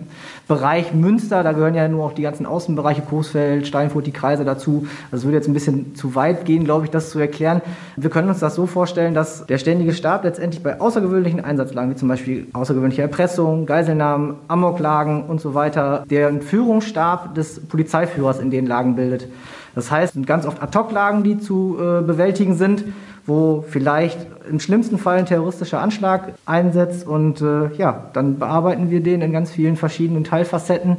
Bereich 0.48 0.92
Münster, 0.92 1.42
da 1.42 1.52
gehören 1.52 1.74
ja 1.74 1.87
nur 1.88 2.05
auch 2.05 2.12
die 2.12 2.22
ganzen 2.22 2.46
Außenbereiche, 2.46 3.02
Coesfeld, 3.02 3.66
Steinfurt, 3.66 4.07
die 4.07 4.12
Kreise 4.12 4.44
dazu. 4.44 4.87
Das 5.11 5.12
also 5.12 5.26
würde 5.26 5.37
jetzt 5.38 5.48
ein 5.48 5.55
bisschen 5.55 5.94
zu 5.94 6.14
weit 6.14 6.44
gehen, 6.44 6.64
glaube 6.64 6.85
ich, 6.85 6.90
das 6.90 7.11
zu 7.11 7.18
erklären. 7.18 7.62
Wir 7.96 8.11
können 8.11 8.28
uns 8.28 8.40
das 8.40 8.55
so 8.55 8.66
vorstellen, 8.66 9.14
dass 9.14 9.46
der 9.46 9.59
ständige 9.59 9.94
Stab 9.94 10.24
letztendlich 10.24 10.62
bei 10.62 10.81
außergewöhnlichen 10.81 11.44
Einsatzlagen, 11.44 11.90
wie 11.90 11.96
zum 11.96 12.09
Beispiel 12.09 12.46
außergewöhnliche 12.52 13.02
Erpressung, 13.02 13.66
Geiselnahmen, 13.66 14.35
Amoklagen 14.48 15.24
und 15.24 15.40
so 15.40 15.55
weiter, 15.55 16.05
der 16.11 16.40
Führungsstab 16.40 17.35
des 17.35 17.61
Polizeiführers 17.66 18.40
in 18.40 18.50
den 18.50 18.66
Lagen 18.66 18.96
bildet. 18.96 19.28
Das 19.74 19.90
heißt, 19.90 20.14
sind 20.14 20.26
ganz 20.26 20.46
oft 20.46 20.62
Ad-Hoc-Lagen, 20.62 21.22
die 21.22 21.38
zu 21.38 21.78
äh, 21.78 22.02
bewältigen 22.02 22.57
sind, 22.57 22.85
wo 23.26 23.64
vielleicht 23.68 24.18
im 24.50 24.58
schlimmsten 24.58 24.98
Fall 24.98 25.18
ein 25.18 25.26
terroristischer 25.26 25.80
Anschlag 25.80 26.35
einsetzt 26.46 27.06
und 27.06 27.40
äh, 27.40 27.72
ja, 27.76 28.11
dann 28.12 28.38
bearbeiten 28.38 28.90
wir 28.90 29.02
den 29.02 29.22
in 29.22 29.32
ganz 29.32 29.50
vielen 29.50 29.76
verschiedenen 29.76 30.24
Teilfacetten 30.24 30.96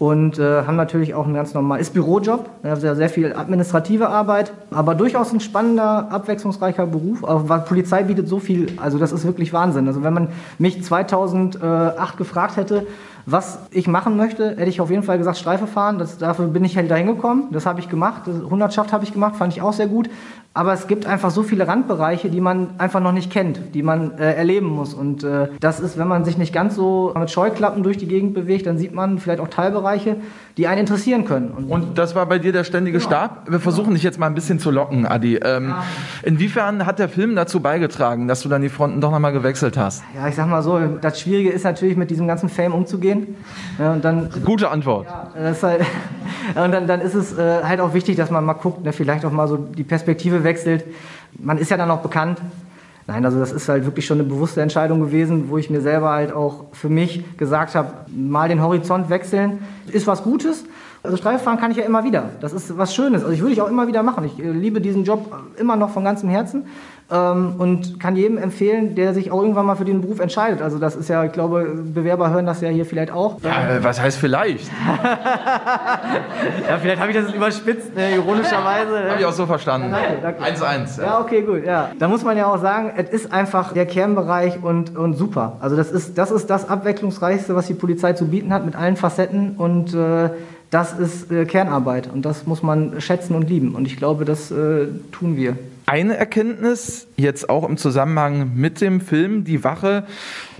und 0.00 0.38
äh, 0.38 0.62
haben 0.62 0.76
natürlich 0.76 1.14
auch 1.14 1.26
ein 1.26 1.34
ganz 1.34 1.52
normales 1.52 1.90
Bürojob, 1.90 2.48
also 2.62 2.94
sehr 2.94 3.10
viel 3.10 3.34
administrative 3.34 4.08
Arbeit, 4.08 4.50
aber 4.70 4.94
durchaus 4.94 5.30
ein 5.30 5.40
spannender, 5.40 6.10
abwechslungsreicher 6.10 6.86
Beruf. 6.86 7.22
Aber 7.22 7.58
Polizei 7.58 8.04
bietet 8.04 8.26
so 8.26 8.38
viel, 8.38 8.68
also 8.78 8.98
das 8.98 9.12
ist 9.12 9.26
wirklich 9.26 9.52
Wahnsinn. 9.52 9.86
Also 9.88 10.02
wenn 10.02 10.14
man 10.14 10.28
mich 10.58 10.82
2008 10.82 12.16
gefragt 12.16 12.56
hätte, 12.56 12.86
Was 13.30 13.60
ich 13.70 13.86
machen 13.86 14.16
möchte, 14.16 14.56
hätte 14.56 14.68
ich 14.68 14.80
auf 14.80 14.90
jeden 14.90 15.04
Fall 15.04 15.18
gesagt, 15.18 15.38
Streife 15.38 15.68
fahren. 15.68 15.98
Das, 15.98 16.18
dafür 16.18 16.46
bin 16.48 16.64
ich 16.64 16.76
halt 16.76 16.90
dahin 16.90 17.06
gekommen. 17.06 17.44
Das 17.52 17.64
habe 17.64 17.78
ich 17.78 17.88
gemacht. 17.88 18.22
Das 18.26 18.42
Hundertschaft 18.42 18.92
habe 18.92 19.04
ich 19.04 19.12
gemacht, 19.12 19.36
fand 19.36 19.52
ich 19.54 19.62
auch 19.62 19.72
sehr 19.72 19.86
gut. 19.86 20.10
Aber 20.52 20.72
es 20.72 20.88
gibt 20.88 21.06
einfach 21.06 21.30
so 21.30 21.44
viele 21.44 21.68
Randbereiche, 21.68 22.28
die 22.28 22.40
man 22.40 22.70
einfach 22.78 22.98
noch 22.98 23.12
nicht 23.12 23.30
kennt, 23.30 23.72
die 23.72 23.84
man 23.84 24.18
äh, 24.18 24.34
erleben 24.34 24.66
muss. 24.66 24.94
Und 24.94 25.22
äh, 25.22 25.46
das 25.60 25.78
ist, 25.78 25.96
wenn 25.96 26.08
man 26.08 26.24
sich 26.24 26.38
nicht 26.38 26.52
ganz 26.52 26.74
so 26.74 27.14
mit 27.16 27.30
Scheuklappen 27.30 27.84
durch 27.84 27.98
die 27.98 28.08
Gegend 28.08 28.34
bewegt, 28.34 28.66
dann 28.66 28.76
sieht 28.76 28.92
man 28.92 29.20
vielleicht 29.20 29.38
auch 29.38 29.46
Teilbereiche, 29.46 30.16
die 30.56 30.66
einen 30.66 30.80
interessieren 30.80 31.24
können. 31.24 31.50
Und, 31.50 31.70
Und 31.70 31.98
das 31.98 32.16
war 32.16 32.26
bei 32.26 32.40
dir 32.40 32.50
der 32.50 32.64
ständige 32.64 32.98
genau. 32.98 33.08
Stab. 33.08 33.48
Wir 33.48 33.60
versuchen 33.60 33.94
dich 33.94 34.02
jetzt 34.02 34.18
mal 34.18 34.26
ein 34.26 34.34
bisschen 34.34 34.58
zu 34.58 34.72
locken, 34.72 35.06
Adi. 35.06 35.36
Ähm, 35.36 35.72
inwiefern 36.24 36.84
hat 36.84 36.98
der 36.98 37.08
Film 37.08 37.36
dazu 37.36 37.60
beigetragen, 37.60 38.26
dass 38.26 38.40
du 38.40 38.48
dann 38.48 38.62
die 38.62 38.70
Fronten 38.70 39.00
doch 39.00 39.12
nochmal 39.12 39.32
gewechselt 39.32 39.76
hast? 39.76 40.02
Ja, 40.16 40.26
ich 40.26 40.34
sag 40.34 40.48
mal 40.48 40.62
so, 40.62 40.80
das 41.00 41.20
Schwierige 41.20 41.50
ist 41.50 41.62
natürlich, 41.62 41.96
mit 41.96 42.10
diesem 42.10 42.26
ganzen 42.26 42.48
Fame 42.48 42.74
umzugehen. 42.74 43.19
Ja, 43.78 43.92
und 43.92 44.04
dann, 44.04 44.30
Gute 44.44 44.70
Antwort. 44.70 45.06
Ja, 45.06 45.54
halt, 45.62 45.80
und 46.54 46.72
dann, 46.72 46.86
dann 46.86 47.00
ist 47.00 47.14
es 47.14 47.36
äh, 47.36 47.62
halt 47.62 47.80
auch 47.80 47.94
wichtig, 47.94 48.16
dass 48.16 48.30
man 48.30 48.44
mal 48.44 48.54
guckt, 48.54 48.84
ne, 48.84 48.92
vielleicht 48.92 49.24
auch 49.24 49.32
mal 49.32 49.48
so 49.48 49.56
die 49.56 49.84
Perspektive 49.84 50.44
wechselt. 50.44 50.84
Man 51.38 51.58
ist 51.58 51.70
ja 51.70 51.76
dann 51.76 51.90
auch 51.90 52.00
bekannt. 52.00 52.38
Nein, 53.06 53.24
also 53.24 53.40
das 53.40 53.50
ist 53.50 53.68
halt 53.68 53.86
wirklich 53.86 54.06
schon 54.06 54.20
eine 54.20 54.28
bewusste 54.28 54.62
Entscheidung 54.62 55.00
gewesen, 55.00 55.48
wo 55.48 55.58
ich 55.58 55.68
mir 55.68 55.80
selber 55.80 56.10
halt 56.10 56.32
auch 56.32 56.66
für 56.72 56.88
mich 56.88 57.24
gesagt 57.36 57.74
habe, 57.74 57.92
mal 58.14 58.48
den 58.48 58.62
Horizont 58.62 59.10
wechseln 59.10 59.58
ist 59.90 60.06
was 60.06 60.22
Gutes. 60.22 60.64
Also 61.02 61.16
Streifenfahren 61.16 61.58
kann 61.58 61.70
ich 61.70 61.78
ja 61.78 61.84
immer 61.84 62.04
wieder. 62.04 62.30
Das 62.40 62.52
ist 62.52 62.76
was 62.76 62.94
Schönes. 62.94 63.22
Also 63.22 63.32
ich 63.32 63.40
würde 63.40 63.54
ich 63.54 63.62
auch 63.62 63.68
immer 63.68 63.86
wieder 63.86 64.02
machen. 64.02 64.24
Ich 64.24 64.38
äh, 64.38 64.50
liebe 64.50 64.82
diesen 64.82 65.04
Job 65.04 65.34
immer 65.56 65.76
noch 65.76 65.90
von 65.90 66.04
ganzem 66.04 66.28
Herzen 66.28 66.66
ähm, 67.10 67.54
und 67.56 67.98
kann 67.98 68.16
jedem 68.16 68.36
empfehlen, 68.36 68.94
der 68.94 69.14
sich 69.14 69.32
auch 69.32 69.40
irgendwann 69.40 69.64
mal 69.64 69.76
für 69.76 69.86
den 69.86 70.02
Beruf 70.02 70.20
entscheidet. 70.20 70.60
Also 70.60 70.78
das 70.78 70.96
ist 70.96 71.08
ja, 71.08 71.24
ich 71.24 71.32
glaube, 71.32 71.82
Bewerber 71.94 72.28
hören 72.28 72.44
das 72.44 72.60
ja 72.60 72.68
hier 72.68 72.84
vielleicht 72.84 73.12
auch. 73.12 73.40
Ja, 73.42 73.76
äh, 73.76 73.84
was 73.84 73.98
heißt 73.98 74.18
vielleicht? 74.18 74.68
ja, 76.68 76.76
vielleicht 76.78 77.00
habe 77.00 77.12
ich 77.12 77.16
das 77.16 77.32
überspitzt, 77.32 77.96
ne, 77.96 78.16
ironischerweise. 78.16 78.92
Ne? 78.92 79.10
Habe 79.10 79.20
ich 79.20 79.26
auch 79.26 79.32
so 79.32 79.46
verstanden. 79.46 79.94
1-1. 79.94 80.98
Ja. 80.98 81.04
ja, 81.04 81.20
okay, 81.20 81.40
gut. 81.40 81.64
Ja. 81.64 81.92
Da 81.98 82.08
muss 82.08 82.24
man 82.24 82.36
ja 82.36 82.46
auch 82.46 82.60
sagen, 82.60 82.92
es 82.96 83.08
ist 83.08 83.32
einfach 83.32 83.72
der 83.72 83.86
Kernbereich 83.86 84.62
und, 84.62 84.98
und 84.98 85.14
super. 85.14 85.56
Also 85.60 85.76
das 85.76 85.90
ist, 85.90 86.18
das 86.18 86.30
ist 86.30 86.50
das 86.50 86.68
Abwechslungsreichste, 86.68 87.56
was 87.56 87.66
die 87.66 87.74
Polizei 87.74 88.12
zu 88.12 88.26
bieten 88.26 88.52
hat 88.52 88.66
mit 88.66 88.76
allen 88.76 88.96
Facetten 88.96 89.56
und 89.56 89.94
äh, 89.94 90.28
das 90.70 90.92
ist 90.92 91.30
äh, 91.30 91.44
Kernarbeit 91.44 92.10
und 92.12 92.24
das 92.24 92.46
muss 92.46 92.62
man 92.62 93.00
schätzen 93.00 93.34
und 93.34 93.48
lieben. 93.48 93.74
Und 93.74 93.86
ich 93.86 93.96
glaube, 93.96 94.24
das 94.24 94.50
äh, 94.50 94.86
tun 95.12 95.36
wir 95.36 95.56
eine 95.90 96.16
Erkenntnis, 96.16 97.08
jetzt 97.16 97.50
auch 97.50 97.68
im 97.68 97.76
Zusammenhang 97.76 98.52
mit 98.54 98.80
dem 98.80 99.00
Film 99.00 99.42
Die 99.42 99.64
Wache, 99.64 100.04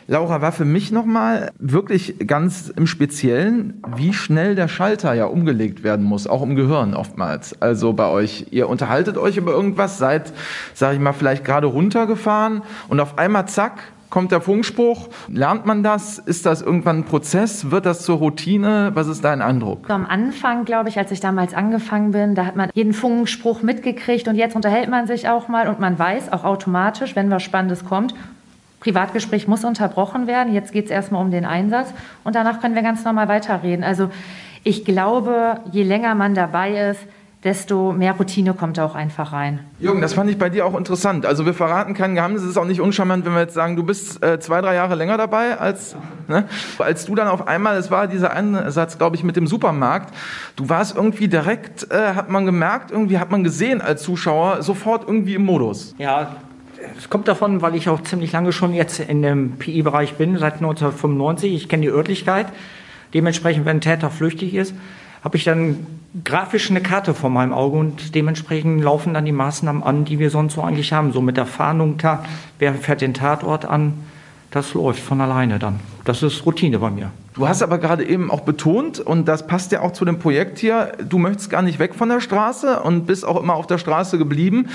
Laura, 0.09 0.43
war 0.43 0.51
für 0.51 0.65
mich 0.65 0.91
nochmal 0.91 1.53
wirklich 1.57 2.17
ganz 2.27 2.69
im 2.75 2.89
Speziellen, 2.89 3.81
wie 3.97 4.13
schnell 4.13 4.57
der 4.57 4.67
Schalter 4.67 5.15
ja 5.15 5.27
umgelegt 5.27 5.85
werden 5.85 6.05
muss, 6.05 6.27
auch 6.27 6.43
im 6.43 6.57
Gehirn 6.57 6.95
oftmals. 6.95 7.63
Also 7.63 7.93
bei 7.93 8.09
euch, 8.09 8.47
ihr 8.51 8.69
unterhaltet 8.69 9.17
euch 9.17 9.37
über 9.37 9.53
irgendwas, 9.53 9.99
seid, 9.99 10.33
sage 10.75 10.97
ich 10.97 11.01
mal, 11.01 11.13
vielleicht 11.13 11.45
gerade 11.45 11.69
runtergefahren 11.69 12.63
und 12.89 12.99
auf 12.99 13.17
einmal 13.17 13.47
zack, 13.47 13.93
kommt 14.11 14.33
der 14.33 14.41
Funkspruch? 14.41 15.09
Lernt 15.29 15.65
man 15.65 15.83
das? 15.83 16.19
Ist 16.19 16.45
das 16.45 16.61
irgendwann 16.61 16.99
ein 16.99 17.05
Prozess? 17.05 17.71
Wird 17.71 17.87
das 17.87 18.03
zur 18.03 18.19
Routine? 18.19 18.91
Was 18.95 19.07
ist 19.07 19.25
dein 19.25 19.41
Eindruck? 19.41 19.89
Am 19.89 20.05
Anfang, 20.05 20.65
glaube 20.65 20.89
ich, 20.89 20.99
als 20.99 21.11
ich 21.13 21.21
damals 21.21 21.55
angefangen 21.55 22.11
bin, 22.11 22.35
da 22.35 22.45
hat 22.45 22.57
man 22.57 22.71
jeden 22.75 22.93
Funkspruch 22.93 23.63
mitgekriegt 23.63 24.29
und 24.29 24.35
jetzt 24.35 24.57
unterhält 24.57 24.91
man 24.91 25.07
sich 25.07 25.29
auch 25.29 25.49
mal 25.49 25.69
und 25.69 25.81
man 25.81 25.99
weiß 25.99 26.33
auch 26.33 26.45
automatisch, 26.45 27.17
wenn 27.17 27.31
was 27.31 27.43
Spannendes 27.43 27.85
kommt, 27.85 28.15
Privatgespräch 28.81 29.47
muss 29.47 29.65
unterbrochen 29.65 30.27
werden. 30.27 30.53
Jetzt 30.53 30.73
geht 30.73 30.87
es 30.87 30.91
erstmal 30.91 31.23
um 31.23 31.31
den 31.31 31.45
Einsatz 31.45 31.93
und 32.25 32.35
danach 32.35 32.61
können 32.61 32.75
wir 32.75 32.83
ganz 32.83 33.05
normal 33.05 33.29
weiterreden. 33.29 33.85
Also 33.85 34.11
ich 34.65 34.85
glaube, 34.85 35.61
je 35.71 35.85
länger 35.85 36.15
man 36.15 36.35
dabei 36.35 36.91
ist, 36.91 37.01
desto 37.45 37.93
mehr 37.93 38.13
Routine 38.13 38.53
kommt 38.53 38.77
da 38.77 38.85
auch 38.85 38.95
einfach 38.95 39.33
rein. 39.33 39.61
Jürgen, 39.79 40.03
das 40.03 40.13
fand 40.13 40.29
ich 40.31 40.37
bei 40.37 40.51
dir 40.51 40.67
auch 40.67 40.77
interessant. 40.77 41.25
Also 41.25 41.47
wir 41.47 41.55
verraten 41.55 41.95
kein 41.95 42.15
Geheimnis, 42.15 42.43
es 42.43 42.51
ist 42.51 42.57
auch 42.59 42.67
nicht 42.67 42.81
uncharmant, 42.81 43.25
wenn 43.25 43.33
wir 43.33 43.41
jetzt 43.41 43.55
sagen, 43.55 43.77
du 43.77 43.83
bist 43.83 44.23
äh, 44.23 44.39
zwei, 44.41 44.61
drei 44.61 44.75
Jahre 44.75 44.95
länger 44.95 45.17
dabei, 45.17 45.59
als, 45.59 45.97
ne? 46.29 46.45
als 46.79 47.07
du 47.07 47.15
dann 47.15 47.29
auf 47.29 47.49
einmal, 47.49 47.79
es 47.79 47.91
war 47.91 48.09
dieser 48.09 48.33
Einsatz, 48.33 48.99
glaube 48.99 49.17
ich, 49.17 49.25
mit 49.25 49.37
dem 49.37 49.47
Supermarkt, 49.47 50.15
du 50.57 50.69
warst 50.69 50.97
irgendwie 50.97 51.29
direkt, 51.29 51.91
äh, 51.91 52.15
hat 52.15 52.29
man 52.29 52.45
gemerkt, 52.45 52.91
irgendwie 52.91 53.19
hat 53.19 53.31
man 53.31 53.43
gesehen 53.43 53.81
als 53.81 54.03
Zuschauer, 54.03 54.63
sofort 54.63 55.07
irgendwie 55.07 55.35
im 55.35 55.45
Modus. 55.45 55.95
Ja, 55.97 56.37
es 56.99 57.09
kommt 57.09 57.29
davon, 57.29 57.63
weil 57.63 57.75
ich 57.75 57.89
auch 57.89 58.03
ziemlich 58.03 58.33
lange 58.33 58.53
schon 58.53 58.75
jetzt 58.75 59.01
in 59.01 59.23
dem 59.23 59.53
PI-Bereich 59.53 60.15
bin, 60.15 60.37
seit 60.37 60.55
1995. 60.55 61.55
Ich 61.55 61.69
kenne 61.69 61.83
die 61.83 61.89
Örtlichkeit. 61.89 62.47
Dementsprechend, 63.13 63.65
wenn 63.65 63.79
ein 63.79 63.81
Täter 63.81 64.11
flüchtig 64.11 64.55
ist, 64.55 64.75
habe 65.23 65.37
ich 65.37 65.45
dann 65.45 65.87
grafisch 66.25 66.71
eine 66.71 66.81
Karte 66.81 67.15
vor 67.15 67.31
meinem 67.31 67.53
Auge 67.53 67.77
und 67.77 68.15
dementsprechend 68.15 68.83
laufen 68.83 69.15
dann 69.15 69.25
die 69.25 69.33
Maßnahmen 69.33 69.83
an, 69.83 70.05
die 70.05 70.19
wir 70.19 70.31
sonst 70.31 70.55
so 70.55 70.63
eigentlich 70.63 70.93
haben. 70.93 71.13
So 71.13 71.21
mit 71.21 71.37
der 71.37 71.47
Fahndung, 71.47 71.97
wer 72.59 72.75
fährt 72.75 73.01
den 73.01 73.15
Tatort 73.15 73.65
an, 73.65 73.95
das 74.51 74.75
läuft 74.75 75.01
von 75.01 75.21
alleine 75.21 75.59
dann. 75.59 75.79
Das 76.05 76.23
ist 76.23 76.45
Routine 76.45 76.81
bei 76.81 76.91
mir. 76.91 77.13
Du 77.35 77.47
hast 77.47 77.63
aber 77.63 77.79
gerade 77.79 78.05
eben 78.05 78.31
auch 78.31 78.41
betont, 78.41 78.99
und 78.99 79.29
das 79.29 79.47
passt 79.47 79.71
ja 79.71 79.83
auch 79.83 79.93
zu 79.93 80.05
dem 80.05 80.19
Projekt 80.19 80.59
hier, 80.59 80.93
du 81.09 81.19
möchtest 81.19 81.49
gar 81.49 81.63
nicht 81.63 81.79
weg 81.79 81.95
von 81.95 82.09
der 82.09 82.21
Straße 82.21 82.81
und 82.81 83.07
bist 83.07 83.25
auch 83.25 83.41
immer 83.41 83.55
auf 83.55 83.69
der 83.69 83.79
Straße 83.79 84.19
geblieben. 84.19 84.69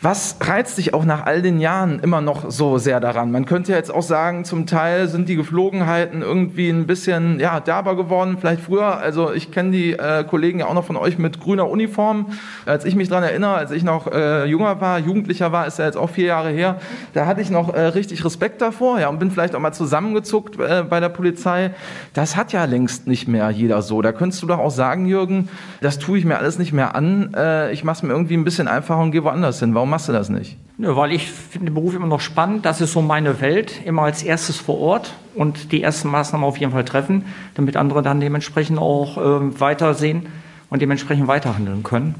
Was 0.00 0.36
reizt 0.40 0.78
dich 0.78 0.94
auch 0.94 1.04
nach 1.04 1.26
all 1.26 1.42
den 1.42 1.58
Jahren 1.58 1.98
immer 1.98 2.20
noch 2.20 2.52
so 2.52 2.78
sehr 2.78 3.00
daran? 3.00 3.32
Man 3.32 3.46
könnte 3.46 3.72
ja 3.72 3.78
jetzt 3.78 3.92
auch 3.92 4.02
sagen, 4.02 4.44
zum 4.44 4.64
Teil 4.64 5.08
sind 5.08 5.28
die 5.28 5.34
Geflogenheiten 5.34 6.22
irgendwie 6.22 6.68
ein 6.68 6.86
bisschen 6.86 7.40
ja, 7.40 7.58
derber 7.58 7.96
geworden, 7.96 8.36
vielleicht 8.38 8.62
früher. 8.62 8.98
Also 8.98 9.32
ich 9.32 9.50
kenne 9.50 9.72
die 9.72 9.94
äh, 9.94 10.22
Kollegen 10.22 10.60
ja 10.60 10.66
auch 10.66 10.74
noch 10.74 10.84
von 10.84 10.96
euch 10.96 11.18
mit 11.18 11.40
grüner 11.40 11.68
Uniform. 11.68 12.26
Als 12.64 12.84
ich 12.84 12.94
mich 12.94 13.08
daran 13.08 13.24
erinnere, 13.24 13.54
als 13.54 13.72
ich 13.72 13.82
noch 13.82 14.06
äh, 14.06 14.44
jünger 14.44 14.80
war, 14.80 15.00
Jugendlicher 15.00 15.50
war, 15.50 15.66
ist 15.66 15.80
ja 15.80 15.86
jetzt 15.86 15.96
auch 15.96 16.10
vier 16.10 16.26
Jahre 16.26 16.50
her, 16.50 16.76
da 17.14 17.26
hatte 17.26 17.40
ich 17.40 17.50
noch 17.50 17.74
äh, 17.74 17.80
richtig 17.86 18.24
Respekt 18.24 18.62
davor 18.62 19.00
ja, 19.00 19.08
und 19.08 19.18
bin 19.18 19.32
vielleicht 19.32 19.56
auch 19.56 19.60
mal 19.60 19.72
zusammengezuckt 19.72 20.60
äh, 20.60 20.84
bei 20.88 21.00
der 21.00 21.08
Polizei. 21.08 21.72
Das 22.14 22.36
hat 22.36 22.52
ja 22.52 22.64
längst 22.66 23.08
nicht 23.08 23.26
mehr 23.26 23.50
jeder 23.50 23.82
so. 23.82 24.00
Da 24.00 24.12
könntest 24.12 24.44
du 24.44 24.46
doch 24.46 24.60
auch 24.60 24.70
sagen, 24.70 25.06
Jürgen, 25.06 25.48
das 25.80 25.98
tue 25.98 26.18
ich 26.18 26.24
mir 26.24 26.38
alles 26.38 26.56
nicht 26.56 26.72
mehr 26.72 26.94
an. 26.94 27.34
Äh, 27.34 27.72
ich 27.72 27.82
mache 27.82 27.96
es 27.96 28.02
mir 28.04 28.12
irgendwie 28.12 28.36
ein 28.36 28.44
bisschen 28.44 28.68
einfacher 28.68 29.00
und 29.00 29.10
gehe 29.10 29.24
woanders 29.24 29.58
hin. 29.58 29.74
Warum 29.74 29.87
Warum 29.88 29.96
machst 29.96 30.08
du 30.10 30.12
das 30.12 30.28
nicht? 30.28 30.58
Nö, 30.76 30.96
weil 30.96 31.12
ich 31.12 31.30
finde 31.30 31.70
den 31.70 31.74
Beruf 31.74 31.94
immer 31.94 32.06
noch 32.06 32.20
spannend. 32.20 32.66
Das 32.66 32.82
ist 32.82 32.92
so 32.92 33.00
meine 33.00 33.40
Welt. 33.40 33.80
Immer 33.86 34.02
als 34.02 34.22
erstes 34.22 34.58
vor 34.58 34.78
Ort 34.78 35.14
und 35.34 35.72
die 35.72 35.82
ersten 35.82 36.10
Maßnahmen 36.10 36.46
auf 36.46 36.58
jeden 36.58 36.72
Fall 36.72 36.84
treffen, 36.84 37.24
damit 37.54 37.74
andere 37.78 38.02
dann 38.02 38.20
dementsprechend 38.20 38.78
auch 38.78 39.16
äh, 39.16 39.60
weitersehen 39.60 40.26
und 40.68 40.82
dementsprechend 40.82 41.26
weiterhandeln 41.26 41.84
können. 41.84 42.16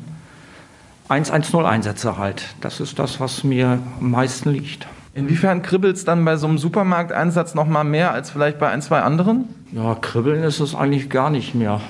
110 1.11 1.66
Einsätze 1.66 2.16
halt. 2.16 2.54
Das 2.62 2.81
ist 2.81 2.98
das, 2.98 3.20
was 3.20 3.44
mir 3.44 3.81
am 4.00 4.12
meisten 4.12 4.48
liegt. 4.48 4.87
Inwiefern 5.18 5.62
kribbelt 5.62 5.96
es 5.96 6.04
dann 6.04 6.24
bei 6.24 6.37
so 6.37 6.46
einem 6.46 6.59
Supermarkteinsatz 6.59 7.57
noch 7.57 7.66
mal 7.66 7.83
mehr 7.83 8.12
als 8.12 8.31
vielleicht 8.31 8.61
bei 8.61 8.68
ein, 8.68 8.81
zwei 8.81 9.00
anderen? 9.00 9.46
Ja, 9.72 9.96
kribbeln 9.96 10.44
ist 10.44 10.61
es 10.61 10.76
eigentlich 10.76 11.11
gar 11.11 11.28
nicht 11.28 11.57
mehr. 11.57 11.81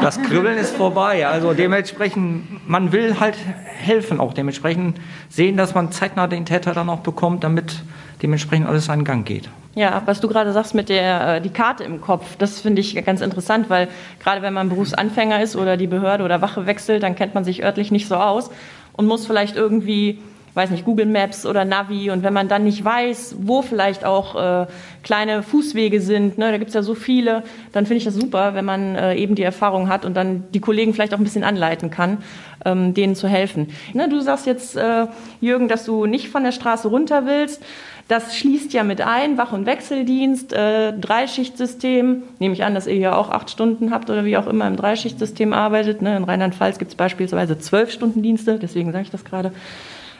Das 0.00 0.22
Kribbeln 0.22 0.56
ist 0.56 0.76
vorbei. 0.76 1.26
Also 1.26 1.52
dementsprechend, 1.52 2.68
man 2.68 2.92
will 2.92 3.18
halt 3.18 3.36
helfen, 3.64 4.20
auch 4.20 4.34
dementsprechend 4.34 5.00
sehen, 5.28 5.56
dass 5.56 5.74
man 5.74 5.90
zeitnah 5.90 6.28
den 6.28 6.46
Täter 6.46 6.74
dann 6.74 6.88
auch 6.88 7.00
bekommt, 7.00 7.42
damit 7.42 7.82
dementsprechend 8.22 8.68
alles 8.68 8.84
seinen 8.84 9.04
Gang 9.04 9.26
geht. 9.26 9.48
Ja, 9.74 10.00
was 10.06 10.20
du 10.20 10.28
gerade 10.28 10.52
sagst 10.52 10.74
mit 10.74 10.88
der 10.88 11.36
äh, 11.36 11.40
die 11.40 11.50
Karte 11.50 11.82
im 11.82 12.00
Kopf, 12.00 12.36
das 12.38 12.60
finde 12.60 12.80
ich 12.80 12.94
ganz 13.04 13.20
interessant, 13.20 13.68
weil 13.68 13.88
gerade 14.22 14.42
wenn 14.42 14.54
man 14.54 14.68
Berufsanfänger 14.68 15.42
ist 15.42 15.56
oder 15.56 15.76
die 15.76 15.88
Behörde 15.88 16.22
oder 16.22 16.40
Wache 16.40 16.66
wechselt, 16.66 17.02
dann 17.02 17.16
kennt 17.16 17.34
man 17.34 17.42
sich 17.42 17.64
örtlich 17.64 17.90
nicht 17.90 18.06
so 18.06 18.14
aus 18.14 18.50
und 18.92 19.06
muss 19.06 19.26
vielleicht 19.26 19.56
irgendwie 19.56 20.20
weiß 20.56 20.70
nicht, 20.70 20.86
Google 20.86 21.06
Maps 21.06 21.44
oder 21.44 21.66
Navi. 21.66 22.10
Und 22.10 22.22
wenn 22.22 22.32
man 22.32 22.48
dann 22.48 22.64
nicht 22.64 22.82
weiß, 22.82 23.36
wo 23.40 23.60
vielleicht 23.60 24.06
auch 24.06 24.62
äh, 24.62 24.66
kleine 25.02 25.42
Fußwege 25.42 26.00
sind, 26.00 26.38
ne, 26.38 26.50
da 26.50 26.56
gibt's 26.56 26.72
ja 26.72 26.82
so 26.82 26.94
viele, 26.94 27.42
dann 27.72 27.84
finde 27.84 27.98
ich 27.98 28.04
das 28.04 28.14
super, 28.14 28.54
wenn 28.54 28.64
man 28.64 28.96
äh, 28.96 29.14
eben 29.16 29.34
die 29.34 29.42
Erfahrung 29.42 29.90
hat 29.90 30.06
und 30.06 30.14
dann 30.14 30.44
die 30.54 30.60
Kollegen 30.60 30.94
vielleicht 30.94 31.12
auch 31.12 31.18
ein 31.18 31.24
bisschen 31.24 31.44
anleiten 31.44 31.90
kann, 31.90 32.18
ähm, 32.64 32.94
denen 32.94 33.14
zu 33.14 33.28
helfen. 33.28 33.68
Ne, 33.92 34.08
du 34.08 34.20
sagst 34.20 34.46
jetzt, 34.46 34.76
äh, 34.76 35.06
Jürgen, 35.42 35.68
dass 35.68 35.84
du 35.84 36.06
nicht 36.06 36.28
von 36.28 36.42
der 36.42 36.52
Straße 36.52 36.88
runter 36.88 37.26
willst. 37.26 37.62
Das 38.08 38.36
schließt 38.36 38.72
ja 38.72 38.84
mit 38.84 39.00
ein, 39.00 39.36
Wach- 39.36 39.52
und 39.52 39.66
Wechseldienst, 39.66 40.52
äh, 40.52 40.92
Dreischichtsystem. 40.92 42.22
Nehme 42.38 42.54
ich 42.54 42.64
an, 42.64 42.74
dass 42.74 42.86
ihr 42.86 42.94
hier 42.94 43.16
auch 43.16 43.30
acht 43.30 43.50
Stunden 43.50 43.90
habt 43.90 44.08
oder 44.08 44.24
wie 44.24 44.36
auch 44.36 44.46
immer 44.46 44.66
im 44.68 44.76
Dreischichtsystem 44.76 45.52
arbeitet. 45.52 46.02
Ne? 46.02 46.16
In 46.16 46.24
Rheinland-Pfalz 46.24 46.78
gibt 46.78 46.92
es 46.92 46.96
beispielsweise 46.96 47.58
zwölf 47.58 47.90
Stunden 47.90 48.22
Dienste, 48.22 48.58
deswegen 48.58 48.92
sage 48.92 49.02
ich 49.02 49.10
das 49.10 49.24
gerade. 49.24 49.52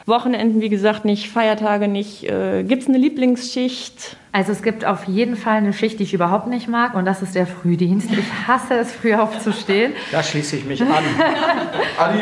Wochenenden, 0.07 0.61
wie 0.61 0.69
gesagt, 0.69 1.05
nicht, 1.05 1.29
Feiertage 1.31 1.89
nicht. 1.89 2.25
Äh, 2.25 2.63
gibt 2.63 2.83
es 2.83 2.89
eine 2.89 2.97
Lieblingsschicht? 2.97 4.17
Also 4.31 4.53
es 4.53 4.63
gibt 4.63 4.85
auf 4.85 5.05
jeden 5.05 5.35
Fall 5.35 5.57
eine 5.57 5.73
Schicht, 5.73 5.99
die 5.99 6.05
ich 6.05 6.15
überhaupt 6.15 6.47
nicht 6.47 6.69
mag 6.69 6.95
und 6.95 7.05
das 7.05 7.23
ist 7.23 7.35
der 7.35 7.47
Frühdienst. 7.47 8.11
Ich 8.13 8.47
hasse 8.47 8.75
es, 8.75 8.93
früh 8.93 9.15
aufzustehen. 9.15 9.95
Da 10.13 10.23
schließe 10.23 10.57
ich 10.57 10.65
mich 10.65 10.81
an. 10.81 10.89
Adi, 11.99 12.21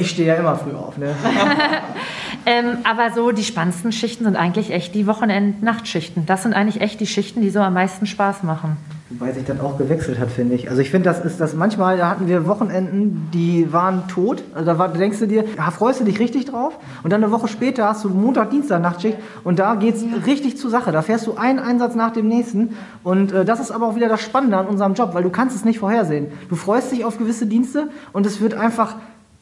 Ich 0.00 0.10
stehe 0.10 0.28
ja 0.28 0.36
immer 0.36 0.56
früh 0.56 0.72
auf, 0.72 0.96
ne? 0.96 1.14
ähm, 2.46 2.78
aber 2.84 3.12
so 3.12 3.32
die 3.32 3.44
spannendsten 3.44 3.92
Schichten 3.92 4.24
sind 4.24 4.36
eigentlich 4.36 4.70
echt 4.70 4.94
die 4.94 5.06
Wochenend-Nachtschichten. 5.06 6.24
Das 6.24 6.42
sind 6.42 6.54
eigentlich 6.54 6.80
echt 6.80 7.00
die 7.00 7.06
Schichten, 7.06 7.42
die 7.42 7.50
so 7.50 7.60
am 7.60 7.74
meisten 7.74 8.06
Spaß 8.06 8.44
machen. 8.44 8.78
Wobei 9.10 9.32
sich 9.32 9.44
dann 9.44 9.60
auch 9.60 9.76
gewechselt 9.76 10.18
hat, 10.18 10.30
finde 10.30 10.54
ich. 10.54 10.70
Also 10.70 10.80
ich 10.80 10.90
finde, 10.90 11.10
das 11.10 11.22
ist 11.22 11.38
das 11.38 11.54
manchmal, 11.54 11.98
da 11.98 12.08
hatten 12.08 12.26
wir 12.26 12.46
Wochenenden, 12.46 13.28
die 13.34 13.70
waren 13.70 14.08
tot. 14.08 14.42
Also 14.54 14.64
da, 14.64 14.78
war, 14.78 14.88
denkst 14.88 15.18
du 15.18 15.26
dir, 15.26 15.44
da 15.56 15.70
freust 15.70 16.00
du 16.00 16.04
dich 16.04 16.18
richtig 16.18 16.46
drauf. 16.46 16.78
Und 17.02 17.12
dann 17.12 17.22
eine 17.22 17.30
Woche 17.30 17.46
später 17.48 17.86
hast 17.86 18.02
du 18.04 18.08
Montag, 18.08 18.48
Dienstag 18.48 18.80
Nachtschicht 18.80 19.18
und 19.44 19.58
da 19.58 19.74
geht 19.74 19.96
es 19.96 20.02
ja. 20.02 20.08
richtig 20.24 20.56
zur 20.56 20.70
Sache. 20.70 20.90
Da 20.90 21.02
fährst 21.02 21.26
du 21.26 21.34
einen 21.34 21.58
Einsatz 21.58 21.94
nach 21.94 22.12
dem 22.12 22.28
nächsten. 22.28 22.76
Und 23.02 23.30
äh, 23.32 23.44
das 23.44 23.60
ist 23.60 23.72
aber 23.72 23.88
auch 23.88 23.94
wieder 23.94 24.08
das 24.08 24.22
Spannende 24.22 24.56
an 24.56 24.66
unserem 24.66 24.94
Job, 24.94 25.10
weil 25.12 25.22
du 25.22 25.30
kannst 25.30 25.54
es 25.54 25.66
nicht 25.66 25.80
vorhersehen. 25.80 26.28
Du 26.48 26.56
freust 26.56 26.90
dich 26.90 27.04
auf 27.04 27.18
gewisse 27.18 27.44
Dienste 27.44 27.88
und 28.14 28.24
es 28.24 28.40
wird 28.40 28.54
einfach 28.54 28.96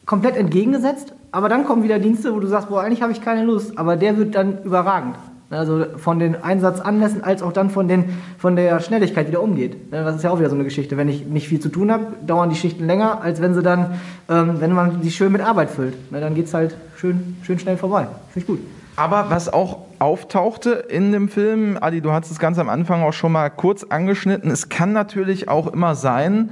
komplett 0.05 0.35
entgegengesetzt. 0.35 1.13
Aber 1.31 1.47
dann 1.47 1.63
kommen 1.63 1.83
wieder 1.83 1.99
Dienste, 1.99 2.35
wo 2.35 2.41
du 2.41 2.47
sagst, 2.47 2.67
boah, 2.67 2.81
eigentlich 2.81 3.01
habe 3.01 3.13
ich 3.13 3.21
keine 3.21 3.45
Lust. 3.45 3.77
Aber 3.77 3.95
der 3.95 4.17
wird 4.17 4.35
dann 4.35 4.61
überragend. 4.63 5.15
Also 5.53 5.85
von 5.97 6.19
den 6.19 6.41
Einsatzanlässen 6.41 7.23
als 7.23 7.41
auch 7.43 7.53
dann 7.53 7.69
von, 7.69 7.87
den, 7.87 8.17
von 8.37 8.55
der 8.55 8.79
Schnelligkeit, 8.79 9.27
die 9.27 9.31
da 9.31 9.39
umgeht. 9.39 9.75
Das 9.91 10.15
ist 10.15 10.23
ja 10.23 10.31
auch 10.31 10.39
wieder 10.39 10.49
so 10.49 10.55
eine 10.55 10.63
Geschichte. 10.63 10.97
Wenn 10.97 11.09
ich 11.09 11.25
nicht 11.25 11.47
viel 11.47 11.59
zu 11.59 11.69
tun 11.69 11.91
habe, 11.91 12.07
dauern 12.25 12.49
die 12.49 12.55
Schichten 12.55 12.85
länger, 12.87 13.21
als 13.21 13.41
wenn 13.41 13.53
sie 13.53 13.61
dann, 13.61 13.99
ähm, 14.29 14.55
wenn 14.59 14.73
man 14.73 15.01
sie 15.03 15.11
schön 15.11 15.31
mit 15.31 15.41
Arbeit 15.41 15.69
füllt. 15.69 15.95
dann 16.11 16.35
geht 16.35 16.45
es 16.45 16.53
halt 16.53 16.75
schön, 16.97 17.37
schön 17.43 17.59
schnell 17.59 17.77
vorbei. 17.77 18.07
Finde 18.31 18.39
ich 18.39 18.47
gut. 18.47 18.59
Aber 18.95 19.29
was 19.29 19.51
auch 19.51 19.79
auftauchte 19.99 20.71
in 20.71 21.11
dem 21.11 21.29
Film, 21.29 21.77
Adi, 21.79 22.01
du 22.01 22.11
hast 22.11 22.29
es 22.29 22.37
ganz 22.37 22.59
am 22.59 22.69
Anfang 22.69 23.01
auch 23.01 23.13
schon 23.13 23.31
mal 23.31 23.49
kurz 23.49 23.83
angeschnitten, 23.83 24.51
es 24.51 24.69
kann 24.69 24.93
natürlich 24.93 25.49
auch 25.49 25.67
immer 25.67 25.95
sein, 25.95 26.51